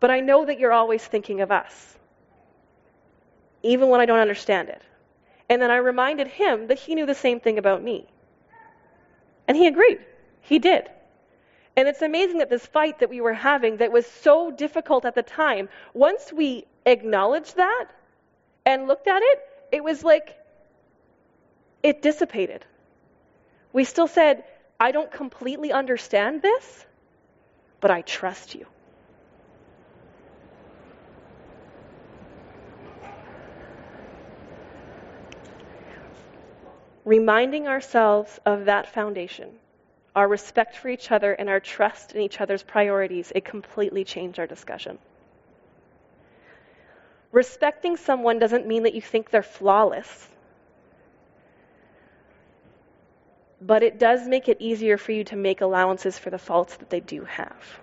but 0.00 0.10
I 0.10 0.20
know 0.20 0.44
that 0.44 0.58
you're 0.58 0.72
always 0.72 1.04
thinking 1.04 1.40
of 1.40 1.50
us, 1.50 1.98
even 3.62 3.88
when 3.88 4.00
I 4.00 4.06
don't 4.06 4.18
understand 4.18 4.68
it. 4.68 4.82
And 5.48 5.62
then 5.62 5.70
I 5.70 5.76
reminded 5.76 6.26
him 6.26 6.66
that 6.68 6.78
he 6.78 6.94
knew 6.94 7.06
the 7.06 7.14
same 7.14 7.38
thing 7.38 7.58
about 7.58 7.82
me. 7.82 8.06
And 9.46 9.56
he 9.56 9.68
agreed. 9.68 10.00
He 10.40 10.58
did. 10.58 10.90
And 11.76 11.86
it's 11.86 12.02
amazing 12.02 12.38
that 12.38 12.50
this 12.50 12.66
fight 12.66 13.00
that 13.00 13.10
we 13.10 13.20
were 13.20 13.34
having 13.34 13.76
that 13.76 13.92
was 13.92 14.06
so 14.06 14.50
difficult 14.50 15.04
at 15.04 15.14
the 15.14 15.22
time, 15.22 15.68
once 15.94 16.32
we 16.32 16.64
acknowledged 16.84 17.56
that 17.56 17.86
and 18.64 18.88
looked 18.88 19.06
at 19.06 19.22
it, 19.22 19.40
it 19.70 19.84
was 19.84 20.02
like 20.02 20.36
it 21.82 22.02
dissipated. 22.02 22.64
We 23.72 23.84
still 23.84 24.08
said, 24.08 24.42
I 24.78 24.92
don't 24.92 25.10
completely 25.10 25.72
understand 25.72 26.42
this, 26.42 26.84
but 27.80 27.90
I 27.90 28.02
trust 28.02 28.54
you. 28.54 28.66
Reminding 37.04 37.68
ourselves 37.68 38.40
of 38.44 38.64
that 38.64 38.88
foundation, 38.88 39.50
our 40.16 40.26
respect 40.26 40.76
for 40.76 40.88
each 40.88 41.12
other 41.12 41.32
and 41.32 41.48
our 41.48 41.60
trust 41.60 42.12
in 42.12 42.20
each 42.20 42.40
other's 42.40 42.62
priorities, 42.62 43.32
it 43.34 43.44
completely 43.44 44.02
changed 44.02 44.38
our 44.38 44.46
discussion. 44.46 44.98
Respecting 47.32 47.96
someone 47.96 48.38
doesn't 48.38 48.66
mean 48.66 48.82
that 48.82 48.94
you 48.94 49.00
think 49.00 49.30
they're 49.30 49.42
flawless. 49.42 50.28
But 53.66 53.82
it 53.84 53.98
does 53.98 54.28
make 54.28 54.48
it 54.48 54.58
easier 54.60 54.98
for 54.98 55.12
you 55.12 55.24
to 55.24 55.36
make 55.36 55.62
allowances 55.62 56.18
for 56.18 56.30
the 56.30 56.38
faults 56.38 56.76
that 56.78 56.90
they 56.90 57.00
do 57.00 57.24
have. 57.24 57.80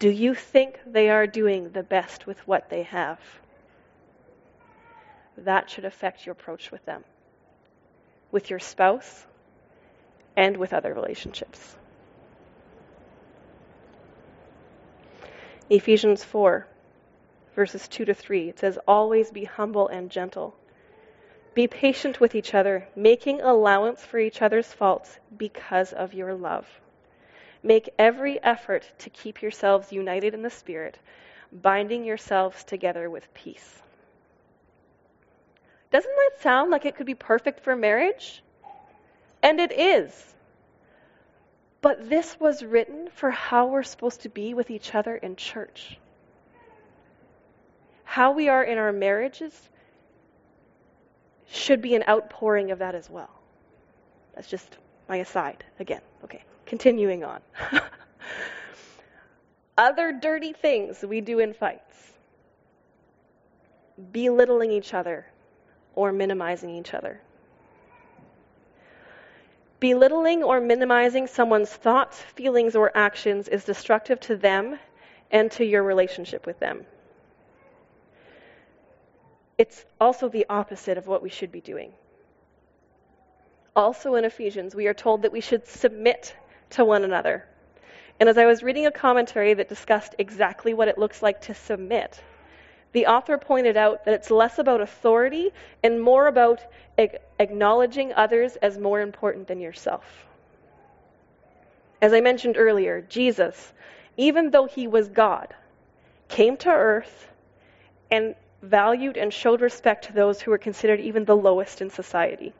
Do 0.00 0.10
you 0.10 0.34
think 0.34 0.80
they 0.86 1.10
are 1.10 1.26
doing 1.26 1.70
the 1.70 1.84
best 1.84 2.26
with 2.26 2.46
what 2.48 2.70
they 2.70 2.84
have? 2.84 3.20
That 5.38 5.70
should 5.70 5.86
affect 5.86 6.26
your 6.26 6.34
approach 6.34 6.70
with 6.72 6.84
them. 6.86 7.04
with 8.32 8.50
your 8.50 8.60
spouse 8.60 9.26
and 10.36 10.56
with 10.56 10.72
other 10.74 10.94
relationships. 10.94 11.76
Ephesians 15.70 16.24
4, 16.24 16.66
verses 17.56 17.88
2 17.88 18.06
to 18.06 18.14
3, 18.14 18.50
it 18.50 18.58
says, 18.60 18.78
Always 18.88 19.30
be 19.30 19.44
humble 19.44 19.88
and 19.88 20.10
gentle. 20.10 20.56
Be 21.54 21.68
patient 21.68 22.18
with 22.18 22.34
each 22.34 22.52
other, 22.52 22.88
making 22.96 23.40
allowance 23.40 24.04
for 24.04 24.18
each 24.18 24.42
other's 24.42 24.72
faults 24.72 25.20
because 25.36 25.92
of 25.92 26.12
your 26.12 26.34
love. 26.34 26.66
Make 27.62 27.94
every 27.96 28.42
effort 28.42 28.90
to 28.98 29.10
keep 29.10 29.40
yourselves 29.40 29.92
united 29.92 30.34
in 30.34 30.42
the 30.42 30.50
Spirit, 30.50 30.98
binding 31.52 32.04
yourselves 32.04 32.64
together 32.64 33.08
with 33.08 33.32
peace. 33.34 33.80
Doesn't 35.92 36.16
that 36.16 36.42
sound 36.42 36.72
like 36.72 36.86
it 36.86 36.96
could 36.96 37.06
be 37.06 37.14
perfect 37.14 37.60
for 37.60 37.76
marriage? 37.76 38.42
And 39.40 39.60
it 39.60 39.70
is. 39.70 40.34
But 41.80 42.10
this 42.10 42.40
was 42.40 42.64
written 42.64 43.08
for 43.10 43.30
how 43.30 43.66
we're 43.66 43.84
supposed 43.84 44.22
to 44.22 44.28
be 44.28 44.54
with 44.54 44.70
each 44.70 44.92
other 44.92 45.14
in 45.14 45.36
church. 45.36 45.98
How 48.02 48.32
we 48.32 48.48
are 48.48 48.64
in 48.64 48.76
our 48.76 48.92
marriages 48.92 49.70
should 51.48 51.80
be 51.80 51.94
an 51.94 52.04
outpouring 52.08 52.70
of 52.70 52.78
that 52.78 52.94
as 52.94 53.08
well. 53.10 53.30
That's 54.34 54.48
just 54.48 54.78
my 55.08 55.16
aside 55.16 55.64
again. 55.78 56.00
Okay, 56.24 56.42
continuing 56.66 57.24
on. 57.24 57.40
Other 59.78 60.12
dirty 60.12 60.52
things 60.52 61.02
we 61.02 61.20
do 61.20 61.40
in 61.40 61.52
fights 61.52 62.12
belittling 64.12 64.72
each 64.72 64.94
other 64.94 65.26
or 65.94 66.12
minimizing 66.12 66.70
each 66.70 66.94
other. 66.94 67.20
Belittling 69.80 70.42
or 70.42 70.60
minimizing 70.60 71.26
someone's 71.26 71.70
thoughts, 71.70 72.20
feelings, 72.20 72.74
or 72.74 72.90
actions 72.96 73.48
is 73.48 73.64
destructive 73.64 74.18
to 74.20 74.36
them 74.36 74.78
and 75.30 75.50
to 75.52 75.64
your 75.64 75.82
relationship 75.82 76.46
with 76.46 76.58
them. 76.58 76.86
It's 79.56 79.84
also 80.00 80.28
the 80.28 80.46
opposite 80.48 80.98
of 80.98 81.06
what 81.06 81.22
we 81.22 81.28
should 81.28 81.52
be 81.52 81.60
doing. 81.60 81.92
Also 83.76 84.14
in 84.14 84.24
Ephesians, 84.24 84.74
we 84.74 84.86
are 84.86 84.94
told 84.94 85.22
that 85.22 85.32
we 85.32 85.40
should 85.40 85.66
submit 85.66 86.36
to 86.70 86.84
one 86.84 87.04
another. 87.04 87.44
And 88.20 88.28
as 88.28 88.38
I 88.38 88.46
was 88.46 88.62
reading 88.62 88.86
a 88.86 88.92
commentary 88.92 89.54
that 89.54 89.68
discussed 89.68 90.14
exactly 90.18 90.74
what 90.74 90.88
it 90.88 90.98
looks 90.98 91.22
like 91.22 91.40
to 91.42 91.54
submit, 91.54 92.22
the 92.92 93.06
author 93.06 93.36
pointed 93.38 93.76
out 93.76 94.04
that 94.04 94.14
it's 94.14 94.30
less 94.30 94.58
about 94.58 94.80
authority 94.80 95.52
and 95.82 96.00
more 96.00 96.28
about 96.28 96.60
ag- 96.96 97.18
acknowledging 97.40 98.12
others 98.12 98.54
as 98.56 98.78
more 98.78 99.00
important 99.00 99.48
than 99.48 99.60
yourself. 99.60 100.04
As 102.00 102.12
I 102.12 102.20
mentioned 102.20 102.56
earlier, 102.56 103.00
Jesus, 103.08 103.72
even 104.16 104.50
though 104.50 104.66
he 104.66 104.86
was 104.86 105.08
God, 105.08 105.52
came 106.28 106.56
to 106.58 106.70
earth 106.70 107.28
and 108.10 108.36
valued 108.64 109.16
and 109.16 109.32
showed 109.32 109.60
respect 109.60 110.06
to 110.06 110.12
those 110.12 110.40
who 110.40 110.50
were 110.50 110.58
considered 110.58 111.00
even 111.00 111.24
the 111.24 111.36
lowest 111.36 111.80
in 111.80 111.90
society. 111.90 112.52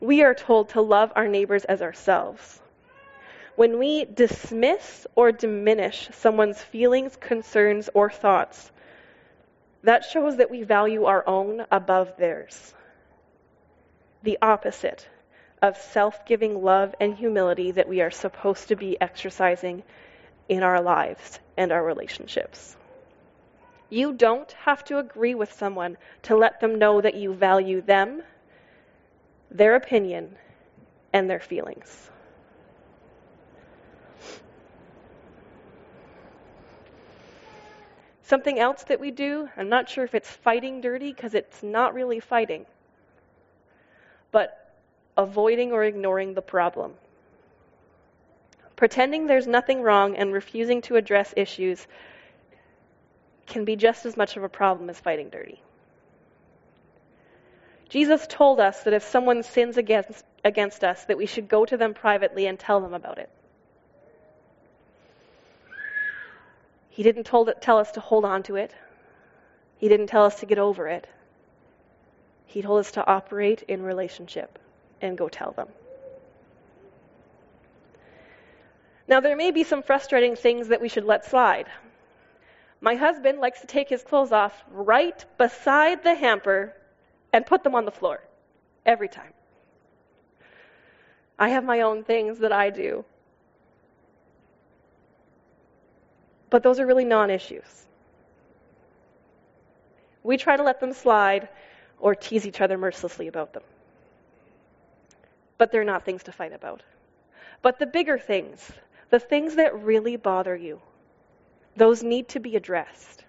We 0.00 0.22
are 0.22 0.34
told 0.34 0.70
to 0.70 0.80
love 0.80 1.12
our 1.16 1.28
neighbors 1.28 1.64
as 1.64 1.82
ourselves. 1.82 2.60
When 3.56 3.78
we 3.78 4.04
dismiss 4.04 5.06
or 5.14 5.32
diminish 5.32 6.08
someone's 6.12 6.60
feelings, 6.60 7.16
concerns, 7.16 7.88
or 7.94 8.10
thoughts, 8.10 8.70
that 9.82 10.04
shows 10.04 10.38
that 10.38 10.50
we 10.50 10.62
value 10.62 11.04
our 11.04 11.26
own 11.26 11.64
above 11.70 12.16
theirs. 12.16 12.74
The 14.22 14.38
opposite 14.40 15.08
of 15.62 15.76
self 15.76 16.26
giving 16.26 16.62
love 16.62 16.94
and 17.00 17.14
humility 17.14 17.70
that 17.70 17.88
we 17.88 18.00
are 18.00 18.10
supposed 18.10 18.68
to 18.68 18.76
be 18.76 19.00
exercising 19.00 19.82
in 20.48 20.62
our 20.62 20.80
lives 20.80 21.38
and 21.56 21.70
our 21.70 21.82
relationships. 21.82 22.76
You 23.94 24.12
don't 24.12 24.50
have 24.64 24.82
to 24.86 24.98
agree 24.98 25.36
with 25.36 25.52
someone 25.52 25.98
to 26.22 26.34
let 26.34 26.58
them 26.58 26.80
know 26.80 27.00
that 27.00 27.14
you 27.14 27.32
value 27.32 27.80
them, 27.80 28.24
their 29.52 29.76
opinion, 29.76 30.34
and 31.12 31.30
their 31.30 31.38
feelings. 31.38 32.10
Something 38.24 38.58
else 38.58 38.82
that 38.82 38.98
we 38.98 39.12
do, 39.12 39.48
I'm 39.56 39.68
not 39.68 39.88
sure 39.88 40.02
if 40.02 40.16
it's 40.16 40.28
fighting 40.28 40.80
dirty 40.80 41.12
because 41.12 41.34
it's 41.34 41.62
not 41.62 41.94
really 41.94 42.18
fighting, 42.18 42.66
but 44.32 44.74
avoiding 45.16 45.70
or 45.70 45.84
ignoring 45.84 46.34
the 46.34 46.42
problem. 46.42 46.94
Pretending 48.74 49.28
there's 49.28 49.46
nothing 49.46 49.82
wrong 49.82 50.16
and 50.16 50.32
refusing 50.32 50.82
to 50.82 50.96
address 50.96 51.32
issues 51.36 51.86
can 53.46 53.64
be 53.64 53.76
just 53.76 54.06
as 54.06 54.16
much 54.16 54.36
of 54.36 54.42
a 54.42 54.48
problem 54.48 54.90
as 54.90 54.98
fighting 54.98 55.28
dirty. 55.28 55.60
Jesus 57.88 58.26
told 58.28 58.60
us 58.60 58.82
that 58.84 58.92
if 58.92 59.02
someone 59.02 59.42
sins 59.42 59.76
against, 59.76 60.24
against 60.44 60.82
us, 60.82 61.04
that 61.04 61.16
we 61.16 61.26
should 61.26 61.48
go 61.48 61.64
to 61.64 61.76
them 61.76 61.94
privately 61.94 62.46
and 62.46 62.58
tell 62.58 62.80
them 62.80 62.94
about 62.94 63.18
it. 63.18 63.30
He 66.88 67.02
didn't 67.02 67.24
told, 67.24 67.52
tell 67.60 67.78
us 67.78 67.92
to 67.92 68.00
hold 68.00 68.24
on 68.24 68.42
to 68.44 68.56
it. 68.56 68.72
He 69.78 69.88
didn't 69.88 70.06
tell 70.06 70.24
us 70.24 70.40
to 70.40 70.46
get 70.46 70.58
over 70.58 70.88
it. 70.88 71.06
He 72.46 72.62
told 72.62 72.80
us 72.80 72.92
to 72.92 73.06
operate 73.06 73.62
in 73.66 73.82
relationship 73.82 74.58
and 75.00 75.18
go 75.18 75.28
tell 75.28 75.52
them. 75.52 75.68
Now, 79.06 79.20
there 79.20 79.36
may 79.36 79.50
be 79.50 79.64
some 79.64 79.82
frustrating 79.82 80.34
things 80.34 80.68
that 80.68 80.80
we 80.80 80.88
should 80.88 81.04
let 81.04 81.26
slide. 81.26 81.66
My 82.84 82.96
husband 82.96 83.40
likes 83.40 83.62
to 83.62 83.66
take 83.66 83.88
his 83.88 84.02
clothes 84.02 84.30
off 84.30 84.62
right 84.70 85.24
beside 85.38 86.04
the 86.04 86.14
hamper 86.14 86.76
and 87.32 87.46
put 87.46 87.64
them 87.64 87.74
on 87.74 87.86
the 87.86 87.90
floor 87.90 88.22
every 88.84 89.08
time. 89.08 89.32
I 91.38 91.48
have 91.48 91.64
my 91.64 91.80
own 91.80 92.04
things 92.04 92.40
that 92.40 92.52
I 92.52 92.68
do. 92.68 93.06
But 96.50 96.62
those 96.62 96.78
are 96.78 96.86
really 96.86 97.06
non 97.06 97.30
issues. 97.30 97.86
We 100.22 100.36
try 100.36 100.58
to 100.58 100.62
let 100.62 100.78
them 100.78 100.92
slide 100.92 101.48
or 101.98 102.14
tease 102.14 102.46
each 102.46 102.60
other 102.60 102.76
mercilessly 102.76 103.28
about 103.28 103.54
them. 103.54 103.62
But 105.56 105.72
they're 105.72 105.84
not 105.84 106.04
things 106.04 106.24
to 106.24 106.32
fight 106.32 106.52
about. 106.52 106.82
But 107.62 107.78
the 107.78 107.86
bigger 107.86 108.18
things, 108.18 108.72
the 109.08 109.18
things 109.18 109.54
that 109.54 109.74
really 109.82 110.16
bother 110.16 110.54
you, 110.54 110.82
those 111.76 112.02
need 112.02 112.28
to 112.28 112.40
be 112.40 112.56
addressed. 112.56 113.24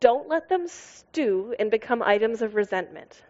Don't 0.00 0.28
let 0.28 0.48
them 0.48 0.68
stew 0.68 1.54
and 1.58 1.70
become 1.70 2.02
items 2.02 2.42
of 2.42 2.54
resentment. 2.54 3.22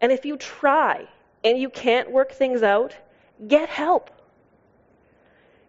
And 0.00 0.12
if 0.12 0.24
you 0.24 0.36
try 0.36 1.08
and 1.42 1.58
you 1.58 1.70
can't 1.70 2.10
work 2.10 2.32
things 2.32 2.62
out, 2.62 2.94
get 3.46 3.68
help. 3.68 4.10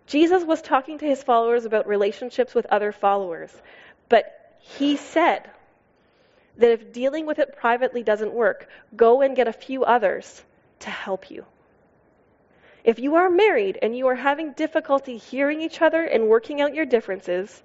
Jesus 0.07 0.43
was 0.43 0.61
talking 0.61 0.97
to 0.97 1.05
his 1.05 1.21
followers 1.21 1.65
about 1.65 1.87
relationships 1.87 2.55
with 2.55 2.65
other 2.65 2.91
followers, 2.91 3.51
but 4.09 4.57
he 4.59 4.97
said 4.97 5.49
that 6.57 6.71
if 6.71 6.91
dealing 6.91 7.25
with 7.25 7.39
it 7.39 7.55
privately 7.55 8.03
doesn't 8.03 8.33
work, 8.33 8.67
go 8.95 9.21
and 9.21 9.35
get 9.35 9.47
a 9.47 9.53
few 9.53 9.83
others 9.83 10.43
to 10.79 10.89
help 10.89 11.29
you. 11.29 11.45
If 12.83 12.99
you 12.99 13.15
are 13.15 13.29
married 13.29 13.77
and 13.81 13.95
you 13.97 14.07
are 14.07 14.15
having 14.15 14.53
difficulty 14.53 15.17
hearing 15.17 15.61
each 15.61 15.81
other 15.81 16.03
and 16.03 16.27
working 16.27 16.61
out 16.61 16.73
your 16.73 16.85
differences, 16.85 17.61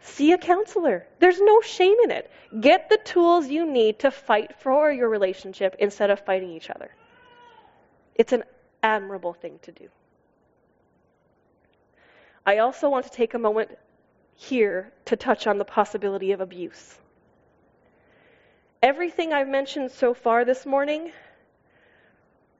see 0.00 0.32
a 0.32 0.38
counselor. 0.38 1.06
There's 1.18 1.40
no 1.40 1.60
shame 1.60 1.96
in 2.04 2.10
it. 2.10 2.30
Get 2.60 2.88
the 2.88 2.98
tools 2.98 3.48
you 3.48 3.66
need 3.66 4.00
to 4.00 4.10
fight 4.10 4.56
for 4.60 4.90
your 4.90 5.08
relationship 5.08 5.76
instead 5.78 6.10
of 6.10 6.20
fighting 6.20 6.50
each 6.50 6.70
other. 6.70 6.90
It's 8.14 8.32
an 8.32 8.44
admirable 8.82 9.34
thing 9.34 9.58
to 9.62 9.72
do. 9.72 9.88
I 12.44 12.58
also 12.58 12.88
want 12.88 13.04
to 13.04 13.10
take 13.10 13.34
a 13.34 13.38
moment 13.38 13.70
here 14.34 14.92
to 15.04 15.16
touch 15.16 15.46
on 15.46 15.58
the 15.58 15.64
possibility 15.64 16.32
of 16.32 16.40
abuse. 16.40 16.98
Everything 18.82 19.32
I've 19.32 19.48
mentioned 19.48 19.92
so 19.92 20.12
far 20.12 20.44
this 20.44 20.66
morning 20.66 21.12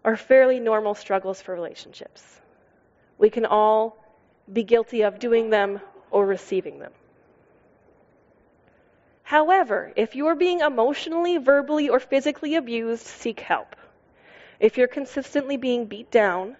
are 0.04 0.16
fairly 0.16 0.60
normal 0.60 0.94
struggles 0.94 1.40
for 1.40 1.54
relationships. 1.54 2.40
We 3.18 3.30
can 3.30 3.46
all 3.46 3.96
be 4.52 4.64
guilty 4.64 5.02
of 5.02 5.18
doing 5.18 5.50
them 5.50 5.80
or 6.10 6.26
receiving 6.26 6.78
them. 6.78 6.92
However, 9.22 9.92
if 9.96 10.14
you 10.14 10.26
are 10.26 10.34
being 10.34 10.60
emotionally, 10.60 11.38
verbally, 11.38 11.88
or 11.88 12.00
physically 12.00 12.56
abused, 12.56 13.06
seek 13.06 13.40
help. 13.40 13.76
If 14.60 14.76
you're 14.76 14.88
consistently 14.88 15.56
being 15.56 15.86
beat 15.86 16.10
down, 16.10 16.56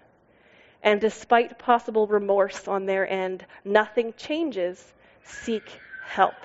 and 0.81 0.99
despite 0.99 1.59
possible 1.59 2.07
remorse 2.07 2.67
on 2.67 2.85
their 2.85 3.07
end, 3.07 3.45
nothing 3.63 4.13
changes, 4.17 4.93
seek 5.23 5.63
help. 6.03 6.35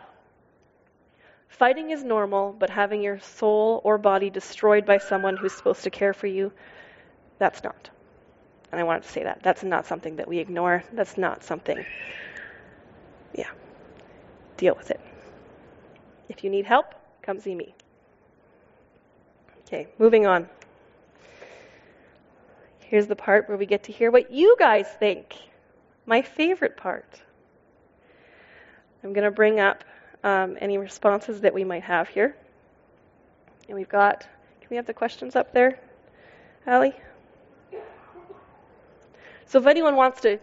Fighting 1.49 1.91
is 1.91 2.05
normal, 2.05 2.53
but 2.53 2.71
having 2.71 3.03
your 3.03 3.19
soul 3.19 3.81
or 3.83 3.99
body 3.99 4.31
destroyed 4.31 4.87
by 4.87 4.99
someone 4.99 5.37
who's 5.37 5.53
supposed 5.53 5.83
to 5.85 5.91
care 5.91 6.13
for 6.13 6.29
you, 6.29 6.53
that's 7.39 7.63
not. 7.63 7.91
And 8.71 8.81
I 8.81 8.85
wanted 8.85 9.05
to 9.05 9.09
say 9.09 9.23
that. 9.25 9.43
That's 9.43 9.63
not 9.63 9.87
something 9.87 10.17
that 10.17 10.29
we 10.29 10.39
ignore. 10.39 10.85
That's 10.93 11.17
not 11.17 11.43
something, 11.43 11.85
yeah. 13.35 13.51
Deal 14.57 14.75
with 14.75 14.91
it. 14.91 15.01
If 16.29 16.45
you 16.45 16.51
need 16.51 16.67
help, 16.67 16.95
come 17.23 17.41
see 17.41 17.55
me. 17.55 17.75
Okay, 19.67 19.89
moving 19.99 20.27
on. 20.27 20.49
Here's 22.81 23.07
the 23.07 23.17
part 23.17 23.49
where 23.49 23.59
we 23.59 23.67
get 23.67 23.83
to 23.85 23.93
hear 23.93 24.11
what 24.11 24.31
you 24.31 24.57
guys 24.59 24.87
think. 24.99 25.35
My 26.07 26.23
favorite 26.23 26.77
part. 26.77 27.21
I'm 29.05 29.13
going 29.13 29.25
to 29.25 29.31
bring 29.31 29.61
up 29.61 29.85
um, 30.25 30.57
any 30.61 30.79
responses 30.79 31.43
that 31.43 31.53
we 31.53 31.65
might 31.65 31.83
have 31.83 32.09
here. 32.09 32.35
And 33.69 33.77
we've 33.77 33.89
got, 33.89 34.21
can 34.21 34.69
we 34.71 34.77
have 34.77 34.87
the 34.87 34.95
questions 34.95 35.37
up 35.37 35.53
there, 35.53 35.79
Allie? 36.67 36.95
So 39.49 39.59
if 39.59 39.67
anyone 39.67 39.97
wants 39.97 40.21
to, 40.21 40.39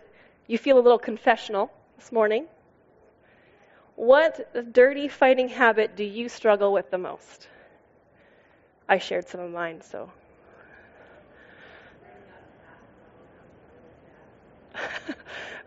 you 0.48 0.58
feel 0.58 0.80
a 0.80 0.82
little 0.82 0.98
confessional 0.98 1.72
this 1.96 2.12
morning. 2.12 2.48
What 3.96 4.74
dirty 4.74 5.08
fighting 5.08 5.48
habit 5.48 5.96
do 5.96 6.04
you 6.04 6.28
struggle 6.28 6.74
with 6.74 6.90
the 6.90 6.98
most? 6.98 7.48
I 8.90 8.98
shared 8.98 9.28
some 9.28 9.42
of 9.42 9.52
mine, 9.52 9.82
so. 9.82 10.12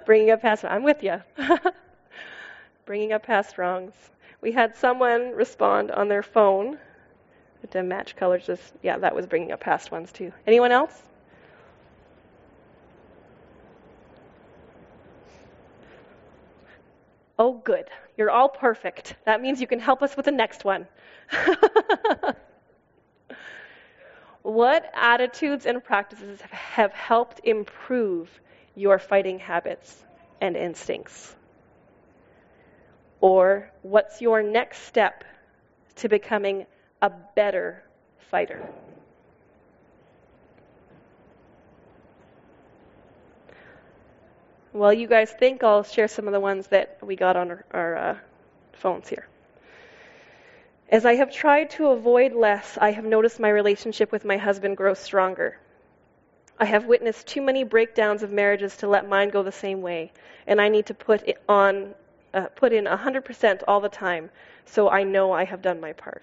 Bringing 0.05 0.33
up 0.33 0.43
past, 0.43 0.65
I'm 0.65 0.83
with 0.83 1.05
you. 1.05 1.23
Bringing 2.87 3.13
up 3.13 3.23
past 3.23 3.57
wrongs. 3.57 3.95
We 4.41 4.51
had 4.51 4.75
someone 4.75 5.31
respond 5.31 5.93
on 5.93 6.09
their 6.09 6.25
phone 6.25 6.77
to 7.71 7.85
match 7.85 8.17
colors. 8.17 8.45
Just 8.45 8.75
yeah, 8.83 8.99
that 8.99 9.15
was 9.15 9.27
bringing 9.27 9.53
up 9.53 9.61
past 9.61 9.93
ones 9.93 10.11
too. 10.11 10.33
Anyone 10.45 10.73
else? 10.73 11.08
Oh, 17.39 17.53
good. 17.65 17.89
You're 18.17 18.31
all 18.31 18.49
perfect. 18.49 19.15
That 19.25 19.41
means 19.41 19.61
you 19.61 19.67
can 19.67 19.79
help 19.79 20.03
us 20.03 20.17
with 20.17 20.25
the 20.27 20.33
next 20.33 20.65
one. 20.65 20.89
what 24.43 24.91
attitudes 24.95 25.67
and 25.67 25.83
practices 25.83 26.41
have 26.51 26.93
helped 26.93 27.41
improve 27.45 28.29
your 28.75 28.99
fighting 28.99 29.39
habits 29.39 30.05
and 30.41 30.57
instincts? 30.57 31.37
Or 33.21 33.71
what's 33.83 34.21
your 34.21 34.43
next 34.43 34.83
step 34.83 35.25
to 35.97 36.09
becoming 36.09 36.67
a 37.03 37.11
better 37.11 37.83
fighter? 38.31 38.69
Well, 44.79 44.93
you 44.93 45.09
guys 45.09 45.33
think 45.33 45.65
I'll 45.65 45.83
share 45.83 46.07
some 46.07 46.29
of 46.29 46.33
the 46.33 46.39
ones 46.39 46.69
that 46.69 46.99
we 47.03 47.17
got 47.17 47.37
on 47.37 47.51
our, 47.51 47.65
our 47.73 47.97
uh, 47.97 48.17
phones 48.75 49.09
here. 49.09 49.27
As 50.89 51.05
I 51.05 51.17
have 51.17 51.33
tried 51.33 51.71
to 51.71 51.89
avoid 51.89 52.33
less, 52.33 52.79
I 52.81 52.93
have 52.93 53.05
noticed 53.05 53.41
my 53.41 53.49
relationship 53.49 54.13
with 54.13 54.25
my 54.25 54.37
husband 54.37 54.77
grow 54.77 54.95
stronger. 54.95 55.59
I 56.61 56.65
have 56.67 56.87
witnessed 56.87 57.27
too 57.27 57.43
many 57.43 57.65
breakdowns 57.65 58.23
of 58.23 58.31
marriages 58.31 58.77
to 58.77 58.87
let 58.87 59.09
mine 59.09 59.31
go 59.31 59.43
the 59.43 59.51
same 59.51 59.83
way, 59.83 60.13
and 60.47 60.61
I 60.61 60.69
need 60.69 60.87
to 60.87 60.95
put 60.95 61.29
on, 61.49 61.93
uh, 62.33 62.47
put 62.55 62.73
in 62.73 62.85
100% 62.85 63.65
all 63.67 63.81
the 63.81 63.89
time, 63.89 64.31
so 64.65 64.89
I 64.89 65.03
know 65.03 65.33
I 65.33 65.43
have 65.43 65.61
done 65.61 65.81
my 65.81 65.93
part. 65.93 66.23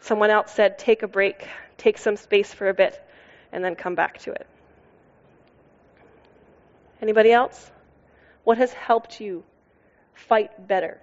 Someone 0.00 0.30
else 0.30 0.52
said, 0.52 0.78
"Take 0.78 1.02
a 1.02 1.08
break, 1.08 1.46
take 1.76 1.98
some 1.98 2.16
space 2.16 2.54
for 2.54 2.70
a 2.70 2.74
bit, 2.74 2.98
and 3.52 3.62
then 3.62 3.74
come 3.74 3.94
back 3.94 4.16
to 4.20 4.32
it." 4.32 4.46
Anybody 7.00 7.32
else? 7.32 7.70
What 8.44 8.58
has 8.58 8.72
helped 8.72 9.20
you 9.20 9.44
fight 10.14 10.66
better? 10.66 11.00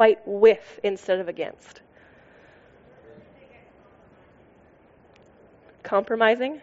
fight 0.00 0.18
with 0.24 0.80
instead 0.82 1.20
of 1.20 1.28
against. 1.28 1.82
Compromising? 5.82 6.62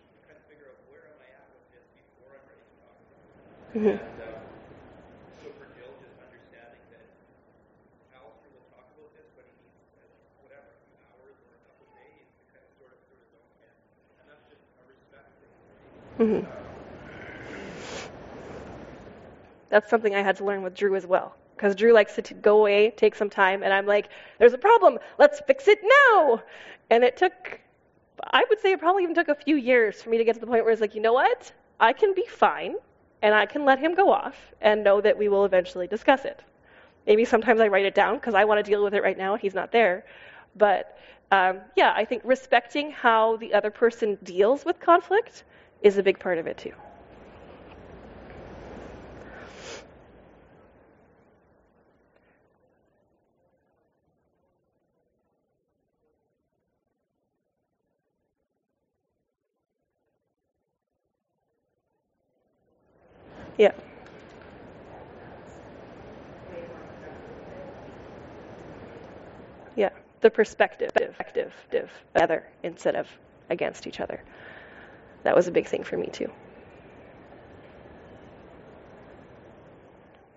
couple 0.08 0.10
days 0.10 0.10
to 0.12 0.18
kind 0.20 0.36
of 0.36 0.44
sort 0.44 0.68
of 0.68 0.80
sort 0.80 1.00
his 2.74 2.80
own 2.80 2.80
head. 3.06 3.70
And 3.70 3.70
that's 3.70 3.70
just 3.70 3.70
a 3.70 3.71
respect 3.71 3.71
thing. 3.82 4.00
Mm-hmm. 16.18 16.46
That's 19.70 19.88
something 19.88 20.14
I 20.14 20.22
had 20.22 20.36
to 20.36 20.44
learn 20.44 20.62
with 20.62 20.74
Drew 20.74 20.94
as 20.94 21.06
well. 21.06 21.34
Because 21.56 21.74
Drew 21.74 21.92
likes 21.92 22.14
to 22.16 22.22
t- 22.22 22.34
go 22.34 22.60
away, 22.60 22.90
take 22.96 23.14
some 23.14 23.30
time, 23.30 23.62
and 23.62 23.72
I'm 23.72 23.86
like, 23.86 24.08
there's 24.38 24.52
a 24.52 24.58
problem, 24.58 24.98
let's 25.18 25.40
fix 25.46 25.68
it 25.68 25.78
now! 25.82 26.42
And 26.90 27.04
it 27.04 27.16
took 27.16 27.60
I 28.30 28.44
would 28.48 28.60
say 28.60 28.72
it 28.72 28.80
probably 28.80 29.02
even 29.04 29.14
took 29.14 29.28
a 29.28 29.34
few 29.34 29.56
years 29.56 30.02
for 30.02 30.10
me 30.10 30.18
to 30.18 30.24
get 30.24 30.34
to 30.34 30.40
the 30.40 30.46
point 30.46 30.64
where 30.64 30.72
it's 30.72 30.80
like, 30.80 30.94
you 30.94 31.00
know 31.00 31.12
what? 31.12 31.52
I 31.80 31.92
can 31.92 32.14
be 32.14 32.24
fine 32.26 32.76
and 33.22 33.34
I 33.34 33.46
can 33.46 33.64
let 33.64 33.78
him 33.78 33.94
go 33.94 34.10
off 34.10 34.36
and 34.60 34.84
know 34.84 35.00
that 35.00 35.16
we 35.16 35.28
will 35.28 35.44
eventually 35.44 35.86
discuss 35.86 36.24
it. 36.24 36.40
Maybe 37.06 37.24
sometimes 37.24 37.60
I 37.60 37.68
write 37.68 37.84
it 37.84 37.94
down 37.94 38.16
because 38.16 38.34
I 38.34 38.44
want 38.44 38.64
to 38.64 38.70
deal 38.70 38.84
with 38.84 38.94
it 38.94 39.02
right 39.02 39.16
now. 39.16 39.32
and 39.32 39.40
He's 39.40 39.54
not 39.54 39.72
there. 39.72 40.04
But 40.56 40.98
um, 41.30 41.60
yeah, 41.76 41.92
I 41.96 42.04
think 42.04 42.22
respecting 42.24 42.90
how 42.90 43.36
the 43.36 43.54
other 43.54 43.70
person 43.70 44.18
deals 44.22 44.64
with 44.64 44.78
conflict 44.80 45.44
is 45.82 45.98
a 45.98 46.02
big 46.02 46.18
part 46.18 46.38
of 46.38 46.46
it 46.46 46.58
too. 46.58 46.72
Yeah. 63.62 63.70
Yeah, 69.76 69.90
the 70.20 70.30
perspective, 70.30 70.90
perspective, 70.92 71.52
together 71.70 72.44
instead 72.64 72.96
of 72.96 73.06
against 73.50 73.86
each 73.86 74.00
other. 74.00 74.20
That 75.22 75.36
was 75.36 75.46
a 75.46 75.52
big 75.52 75.68
thing 75.68 75.84
for 75.84 75.96
me 75.96 76.08
too. 76.08 76.28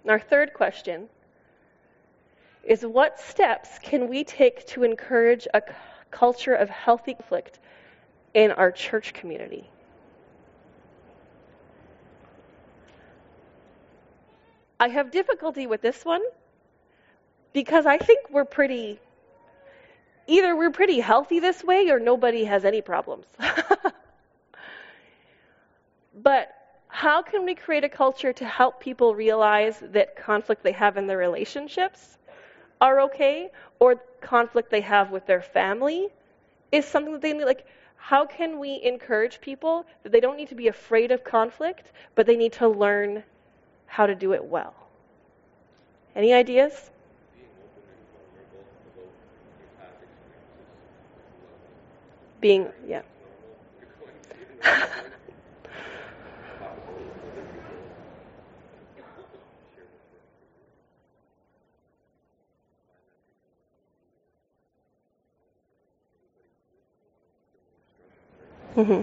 Our 0.08 0.20
third 0.20 0.54
question 0.54 1.10
is 2.64 2.86
what 2.86 3.20
steps 3.20 3.80
can 3.82 4.08
we 4.08 4.24
take 4.24 4.68
to 4.68 4.84
encourage 4.84 5.48
a 5.56 5.64
culture 6.12 6.54
of 6.54 6.70
healthy 6.70 7.16
conflict 7.16 7.58
in 8.36 8.52
our 8.52 8.72
church 8.72 9.14
community? 9.14 9.68
I 14.80 14.90
have 14.90 15.12
difficulty 15.12 15.68
with 15.68 15.82
this 15.82 16.04
one 16.04 16.22
because 17.54 17.86
I 17.86 17.98
think 17.98 18.30
we're 18.30 18.46
pretty, 18.46 19.00
either 20.28 20.56
we're 20.56 20.72
pretty 20.72 21.00
healthy 21.00 21.40
this 21.40 21.64
way 21.64 21.90
or 21.90 22.00
nobody 22.00 22.44
has 22.44 22.66
any 22.66 22.82
problems. 22.82 23.26
but 26.14 26.50
how 26.88 27.22
can 27.22 27.46
we 27.46 27.56
create 27.56 27.84
a 27.84 27.90
culture 27.90 28.34
to 28.34 28.46
help 28.46 28.80
people 28.80 29.16
realize 29.16 29.82
that 29.92 30.16
conflict 30.16 30.64
they 30.64 30.72
have 30.72 30.98
in 30.98 31.08
their 31.08 31.18
relationships 31.18 32.18
are 32.82 33.02
okay 33.02 33.52
or 33.80 33.96
conflict 34.22 34.70
they 34.72 34.82
have 34.82 35.12
with 35.12 35.26
their 35.26 35.42
family 35.42 36.08
is 36.72 36.86
something 36.86 37.14
that 37.14 37.22
they 37.22 37.34
need 37.34 37.46
like 37.46 37.66
how 37.98 38.26
can 38.26 38.60
we 38.60 38.82
encourage 38.84 39.42
people 39.42 39.86
that 40.04 40.12
they 40.12 40.20
don't 40.20 40.38
need 40.38 40.50
to 40.50 40.56
be 40.56 40.68
afraid 40.68 41.12
of 41.12 41.24
conflict 41.24 41.92
but 42.16 42.26
they 42.26 42.36
need 42.36 42.54
to 42.54 42.68
learn 42.68 43.24
how 43.96 44.06
to 44.06 44.14
do 44.14 44.34
it 44.34 44.44
well. 44.44 44.74
Any 46.16 46.34
ideas? 46.34 46.92
Being, 52.40 52.72
yeah. 52.88 53.02
mm-hmm. 68.76 69.02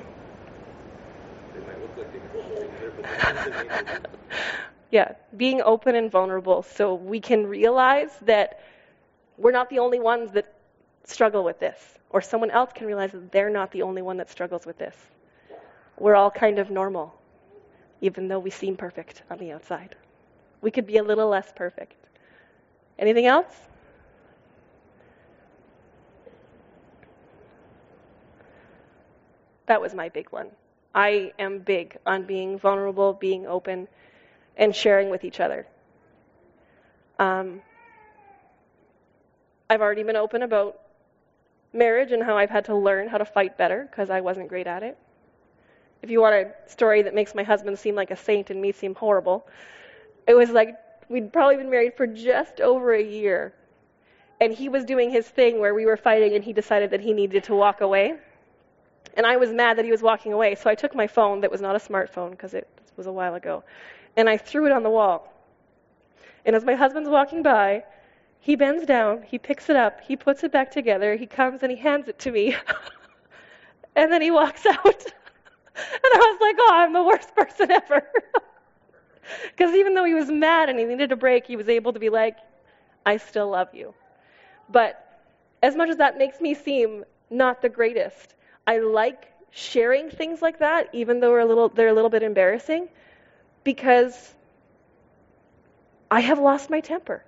Yeah, 4.92 5.14
being 5.38 5.62
open 5.62 5.94
and 5.94 6.10
vulnerable 6.10 6.62
so 6.62 6.94
we 6.94 7.18
can 7.18 7.46
realize 7.46 8.10
that 8.20 8.60
we're 9.38 9.50
not 9.50 9.70
the 9.70 9.78
only 9.78 9.98
ones 9.98 10.30
that 10.32 10.52
struggle 11.04 11.42
with 11.42 11.58
this, 11.58 11.98
or 12.10 12.20
someone 12.20 12.50
else 12.50 12.72
can 12.74 12.86
realize 12.86 13.10
that 13.12 13.32
they're 13.32 13.48
not 13.48 13.72
the 13.72 13.80
only 13.80 14.02
one 14.02 14.18
that 14.18 14.28
struggles 14.28 14.66
with 14.66 14.76
this. 14.76 14.94
We're 15.98 16.14
all 16.14 16.30
kind 16.30 16.58
of 16.58 16.70
normal, 16.70 17.18
even 18.02 18.28
though 18.28 18.38
we 18.38 18.50
seem 18.50 18.76
perfect 18.76 19.22
on 19.30 19.38
the 19.38 19.52
outside. 19.52 19.96
We 20.60 20.70
could 20.70 20.86
be 20.86 20.98
a 20.98 21.02
little 21.02 21.28
less 21.28 21.50
perfect. 21.56 21.96
Anything 22.98 23.24
else? 23.24 23.54
That 29.64 29.80
was 29.80 29.94
my 29.94 30.10
big 30.10 30.28
one. 30.28 30.48
I 30.94 31.32
am 31.38 31.60
big 31.60 31.96
on 32.04 32.24
being 32.24 32.58
vulnerable, 32.58 33.14
being 33.14 33.46
open 33.46 33.88
and 34.56 34.74
sharing 34.74 35.10
with 35.10 35.24
each 35.24 35.40
other. 35.40 35.66
Um, 37.18 37.62
I've 39.70 39.80
already 39.80 40.02
been 40.02 40.16
open 40.16 40.42
about 40.42 40.78
marriage 41.72 42.12
and 42.12 42.22
how 42.22 42.36
I've 42.36 42.50
had 42.50 42.66
to 42.66 42.76
learn 42.76 43.08
how 43.08 43.18
to 43.18 43.24
fight 43.24 43.56
better 43.56 43.88
because 43.90 44.10
I 44.10 44.20
wasn't 44.20 44.48
great 44.48 44.66
at 44.66 44.82
it. 44.82 44.98
If 46.02 46.10
you 46.10 46.20
want 46.20 46.34
a 46.34 46.52
story 46.66 47.02
that 47.02 47.14
makes 47.14 47.34
my 47.34 47.42
husband 47.42 47.78
seem 47.78 47.94
like 47.94 48.10
a 48.10 48.16
saint 48.16 48.50
and 48.50 48.60
me 48.60 48.72
seem 48.72 48.94
horrible, 48.94 49.46
it 50.26 50.34
was 50.34 50.50
like 50.50 50.76
we'd 51.08 51.32
probably 51.32 51.56
been 51.56 51.70
married 51.70 51.94
for 51.94 52.06
just 52.06 52.60
over 52.60 52.92
a 52.92 53.02
year. 53.02 53.54
And 54.40 54.52
he 54.52 54.68
was 54.68 54.84
doing 54.84 55.10
his 55.10 55.28
thing 55.28 55.60
where 55.60 55.74
we 55.74 55.86
were 55.86 55.96
fighting 55.96 56.34
and 56.34 56.42
he 56.42 56.52
decided 56.52 56.90
that 56.90 57.00
he 57.00 57.12
needed 57.12 57.44
to 57.44 57.54
walk 57.54 57.80
away. 57.80 58.14
And 59.14 59.26
I 59.26 59.36
was 59.36 59.52
mad 59.52 59.78
that 59.78 59.84
he 59.84 59.90
was 59.90 60.02
walking 60.02 60.32
away, 60.32 60.54
so 60.54 60.68
I 60.70 60.74
took 60.74 60.94
my 60.94 61.06
phone 61.06 61.42
that 61.42 61.50
was 61.50 61.60
not 61.60 61.76
a 61.76 61.78
smartphone 61.78 62.30
because 62.30 62.54
it 62.54 62.66
was 62.96 63.06
a 63.06 63.12
while 63.12 63.34
ago 63.34 63.64
and 64.16 64.28
I 64.28 64.36
threw 64.36 64.66
it 64.66 64.72
on 64.72 64.82
the 64.82 64.90
wall. 64.90 65.32
And 66.44 66.56
as 66.56 66.64
my 66.64 66.74
husband's 66.74 67.08
walking 67.08 67.42
by, 67.42 67.84
he 68.40 68.56
bends 68.56 68.84
down, 68.84 69.22
he 69.22 69.38
picks 69.38 69.70
it 69.70 69.76
up, 69.76 70.00
he 70.00 70.16
puts 70.16 70.42
it 70.42 70.50
back 70.50 70.70
together, 70.70 71.14
he 71.14 71.26
comes 71.26 71.62
and 71.62 71.70
he 71.70 71.78
hands 71.78 72.08
it 72.08 72.18
to 72.20 72.32
me. 72.32 72.56
and 73.96 74.12
then 74.12 74.20
he 74.20 74.30
walks 74.30 74.66
out. 74.66 74.84
and 74.84 76.12
I 76.14 76.18
was 76.18 76.38
like, 76.40 76.56
oh, 76.58 76.70
I'm 76.72 76.92
the 76.92 77.02
worst 77.02 77.34
person 77.34 77.70
ever. 77.70 78.02
Because 79.56 79.74
even 79.74 79.94
though 79.94 80.04
he 80.04 80.14
was 80.14 80.28
mad 80.30 80.68
and 80.68 80.78
he 80.78 80.84
needed 80.84 81.10
a 81.12 81.16
break, 81.16 81.46
he 81.46 81.56
was 81.56 81.68
able 81.68 81.92
to 81.92 81.98
be 81.98 82.10
like, 82.10 82.36
I 83.06 83.16
still 83.16 83.48
love 83.48 83.68
you. 83.72 83.94
But 84.68 85.22
as 85.62 85.74
much 85.74 85.88
as 85.88 85.96
that 85.98 86.18
makes 86.18 86.40
me 86.40 86.54
seem 86.54 87.04
not 87.30 87.62
the 87.62 87.68
greatest, 87.68 88.34
I 88.66 88.80
like 88.80 89.31
sharing 89.52 90.10
things 90.10 90.42
like 90.42 90.58
that, 90.58 90.88
even 90.92 91.20
though 91.20 91.30
they're 91.30 91.40
a 91.40 91.46
little, 91.46 91.68
they're 91.68 91.88
a 91.88 91.92
little 91.92 92.10
bit 92.10 92.22
embarrassing, 92.22 92.88
because 93.62 94.34
I 96.10 96.20
have 96.20 96.38
lost 96.38 96.70
my 96.70 96.80
temper. 96.80 97.22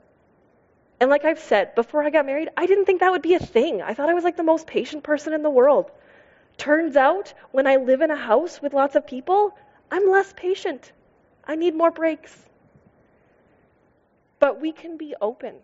And 1.01 1.11
like 1.11 1.25
I've 1.25 1.39
said, 1.39 1.75
before 1.75 2.03
I 2.03 2.11
got 2.11 2.25
married, 2.25 2.49
I 2.57 2.67
didn't 2.67 2.87
think 2.87 3.01
that 3.01 3.13
would 3.13 3.23
be 3.23 3.35
a 3.35 3.39
thing. 3.39 3.83
I 3.83 3.95
thought 3.95 4.09
I 4.09 4.15
was 4.15 4.25
like 4.25 4.37
the 4.37 4.43
most 4.43 4.67
patient 4.67 5.03
person 5.03 5.33
in 5.33 5.43
the 5.43 5.51
world. 5.51 5.91
Turns 6.57 6.97
out, 6.97 7.35
when 7.51 7.67
I 7.67 7.77
live 7.77 8.01
in 8.01 8.11
a 8.11 8.17
house 8.17 8.63
with 8.63 8.73
lots 8.73 8.97
of 8.97 9.07
people, 9.07 9.57
I'm 9.91 10.11
less 10.11 10.33
patient. 10.35 10.93
I 11.45 11.57
need 11.57 11.75
more 11.75 11.91
breaks. 11.91 12.35
But 14.39 14.61
we 14.61 14.73
can 14.73 14.97
be 14.97 15.15
open. 15.21 15.57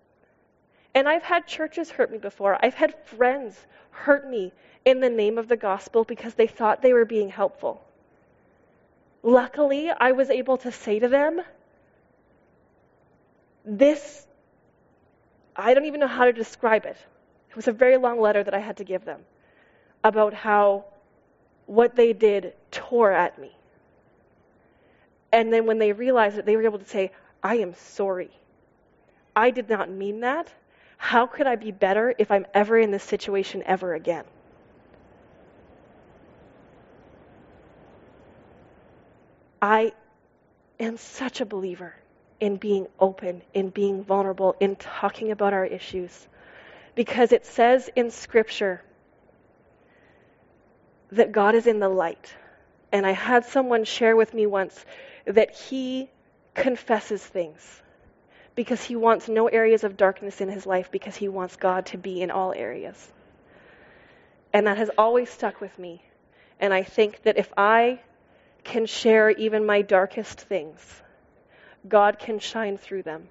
And 0.94 1.09
I've 1.09 1.23
had 1.23 1.46
churches 1.46 1.90
hurt 1.90 2.11
me 2.11 2.18
before. 2.18 2.59
I've 2.61 2.75
had 2.75 2.94
friends 3.07 3.57
hurt 4.01 4.29
me 4.29 4.53
in 4.85 5.01
the 5.01 5.11
name 5.11 5.39
of 5.39 5.49
the 5.49 5.57
gospel 5.57 6.05
because 6.05 6.35
they 6.35 6.47
thought 6.47 6.83
they 6.83 6.93
were 6.93 7.05
being 7.05 7.29
helpful. 7.29 7.83
Luckily, 9.22 9.91
I 9.91 10.12
was 10.12 10.31
able 10.31 10.57
to 10.59 10.72
say 10.72 10.99
to 10.99 11.09
them, 11.09 11.43
This, 13.64 14.27
I 15.55 15.74
don't 15.74 15.85
even 15.85 16.01
know 16.01 16.07
how 16.07 16.24
to 16.24 16.33
describe 16.33 16.87
it. 16.87 16.97
It 17.51 17.57
was 17.57 17.68
a 17.68 17.72
very 17.72 17.97
long 17.97 18.20
letter 18.20 18.43
that 18.43 18.55
I 18.55 18.59
had 18.59 18.79
to 18.79 18.85
give 18.85 19.05
them 19.05 19.20
about 20.03 20.33
how 20.33 20.87
what 21.66 21.95
they 21.95 22.12
did 22.12 22.55
tore 22.70 23.12
at 23.12 23.39
me. 23.39 23.53
And 25.33 25.53
then 25.53 25.66
when 25.66 25.79
they 25.79 25.93
realized 25.93 26.39
it, 26.39 26.47
they 26.47 26.57
were 26.57 26.64
able 26.64 26.79
to 26.79 26.85
say, 26.85 27.12
I 27.43 27.57
am 27.57 27.74
sorry. 27.74 28.31
I 29.37 29.51
did 29.51 29.68
not 29.68 29.91
mean 29.91 30.20
that. 30.20 30.53
How 31.01 31.26
could 31.26 31.46
I 31.46 31.57
be 31.57 31.72
better 31.72 32.14
if 32.18 32.30
I'm 32.30 32.46
ever 32.53 32.78
in 32.78 32.90
this 32.90 33.03
situation 33.03 33.62
ever 33.64 33.94
again? 33.94 34.24
I 39.62 39.92
am 40.78 40.98
such 40.98 41.40
a 41.40 41.46
believer 41.46 41.94
in 42.38 42.59
being 42.59 42.86
open, 43.01 43.40
in 43.55 43.70
being 43.70 44.05
vulnerable, 44.05 44.55
in 44.61 44.76
talking 44.76 45.30
about 45.30 45.55
our 45.55 45.64
issues. 45.64 46.28
Because 46.94 47.32
it 47.32 47.46
says 47.46 47.88
in 47.96 48.11
Scripture 48.11 48.82
that 51.12 51.32
God 51.32 51.55
is 51.55 51.66
in 51.66 51.80
the 51.80 51.88
light. 51.88 52.34
And 52.92 53.07
I 53.07 53.12
had 53.12 53.46
someone 53.46 53.84
share 53.84 54.16
with 54.16 54.34
me 54.34 54.46
once 54.46 54.84
that 55.24 55.57
he 55.57 56.11
confesses 56.55 57.24
things 57.24 57.80
because 58.55 58.82
he 58.82 58.96
wants 58.96 59.28
no 59.28 59.48
areas 59.48 59.84
of 59.84 59.96
darkness 59.96 60.40
in 60.40 60.48
his 60.48 60.66
life 60.66 60.90
because 60.90 61.16
he 61.16 61.28
wants 61.28 61.57
God 61.57 61.86
to 61.86 61.98
be 61.98 62.20
in 62.20 62.30
all 62.30 62.53
areas. 62.53 63.12
And 64.53 64.66
that 64.66 64.78
has 64.78 64.90
always 64.98 65.30
stuck 65.30 65.61
with 65.61 65.78
me. 65.78 66.03
And 66.59 66.74
I 66.74 66.82
think 66.82 67.22
that 67.22 67.38
if 67.38 67.53
I 67.57 68.01
can 68.64 68.86
share 68.86 69.30
even 69.30 69.64
my 69.64 69.82
darkest 69.82 70.40
things, 70.40 71.03
God 71.88 72.18
can 72.18 72.38
shine 72.38 72.76
through 72.76 73.05
them. 73.05 73.28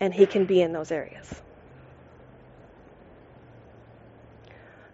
And 0.00 0.12
He 0.12 0.26
can 0.26 0.46
be 0.46 0.60
in 0.60 0.72
those 0.72 0.90
areas. 0.90 1.42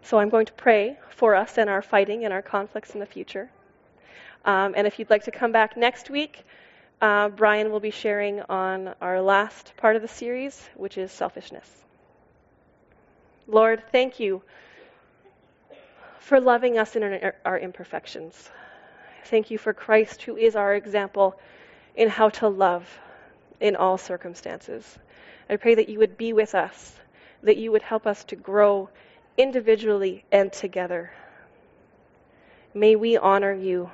So 0.03 0.19
I'm 0.19 0.29
going 0.29 0.47
to 0.47 0.53
pray 0.53 0.99
for 1.11 1.35
us 1.35 1.57
and 1.57 1.71
our 1.71 1.81
fighting 1.81 2.25
and 2.25 2.33
our 2.33 2.43
conflicts 2.43 2.93
in 2.93 3.01
the 3.01 3.07
future. 3.07 3.51
Um, 4.45 4.75
and 4.77 4.87
if 4.87 4.99
you'd 4.99 5.09
like 5.09 5.25
to 5.25 5.31
come 5.31 5.53
back 5.53 5.77
next 5.77 6.11
week, 6.11 6.45
uh, 7.01 7.29
Brian 7.29 7.71
will 7.71 7.81
be 7.81 7.91
sharing 7.91 8.41
on 8.43 8.95
our 9.01 9.21
last 9.21 9.75
part 9.77 9.97
of 9.97 10.03
the 10.03 10.09
series, 10.09 10.69
which 10.75 10.97
is 10.97 11.13
selfishness. 11.13 11.69
Lord, 13.47 13.83
thank 13.93 14.21
you 14.21 14.43
for 16.19 16.41
loving 16.41 16.79
us 16.79 16.97
in 16.97 17.33
our 17.45 17.59
imperfections. 17.59 18.51
Thank 19.27 19.51
you 19.51 19.59
for 19.59 19.73
Christ, 19.73 20.23
who 20.23 20.37
is 20.37 20.57
our 20.57 20.75
example 20.75 21.39
in 21.95 22.09
how 22.09 22.31
to 22.31 22.49
love 22.49 22.89
in 23.61 23.77
all 23.77 23.99
circumstances. 23.99 24.99
I 25.49 25.57
pray 25.57 25.75
that 25.75 25.89
you 25.89 25.99
would 25.99 26.17
be 26.17 26.33
with 26.33 26.55
us, 26.55 26.95
that 27.43 27.57
you 27.57 27.73
would 27.73 27.83
help 27.83 28.07
us 28.07 28.25
to 28.25 28.37
grow 28.37 28.89
individually 29.37 30.25
and 30.33 30.53
together. 30.53 31.13
May 32.73 32.97
we 32.97 33.17
honor 33.17 33.53
you. 33.53 33.91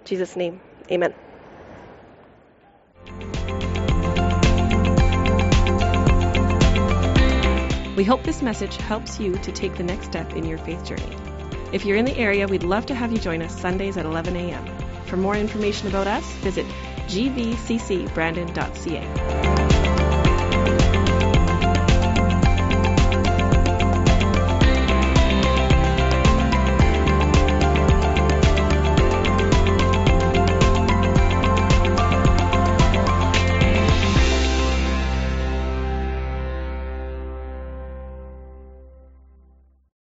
In 0.00 0.06
Jesus' 0.06 0.36
name, 0.36 0.60
amen. 0.90 1.25
We 7.96 8.04
hope 8.04 8.22
this 8.22 8.42
message 8.42 8.76
helps 8.76 9.18
you 9.18 9.32
to 9.38 9.50
take 9.50 9.74
the 9.76 9.82
next 9.82 10.06
step 10.06 10.34
in 10.34 10.44
your 10.44 10.58
faith 10.58 10.84
journey. 10.84 11.16
If 11.72 11.86
you're 11.86 11.96
in 11.96 12.04
the 12.04 12.18
area, 12.18 12.46
we'd 12.46 12.62
love 12.62 12.84
to 12.86 12.94
have 12.94 13.10
you 13.10 13.18
join 13.18 13.40
us 13.40 13.58
Sundays 13.58 13.96
at 13.96 14.04
11 14.04 14.36
a.m. 14.36 14.66
For 15.06 15.16
more 15.16 15.34
information 15.34 15.88
about 15.88 16.06
us, 16.06 16.30
visit 16.42 16.66
gvccbrandon.ca. 17.06 19.55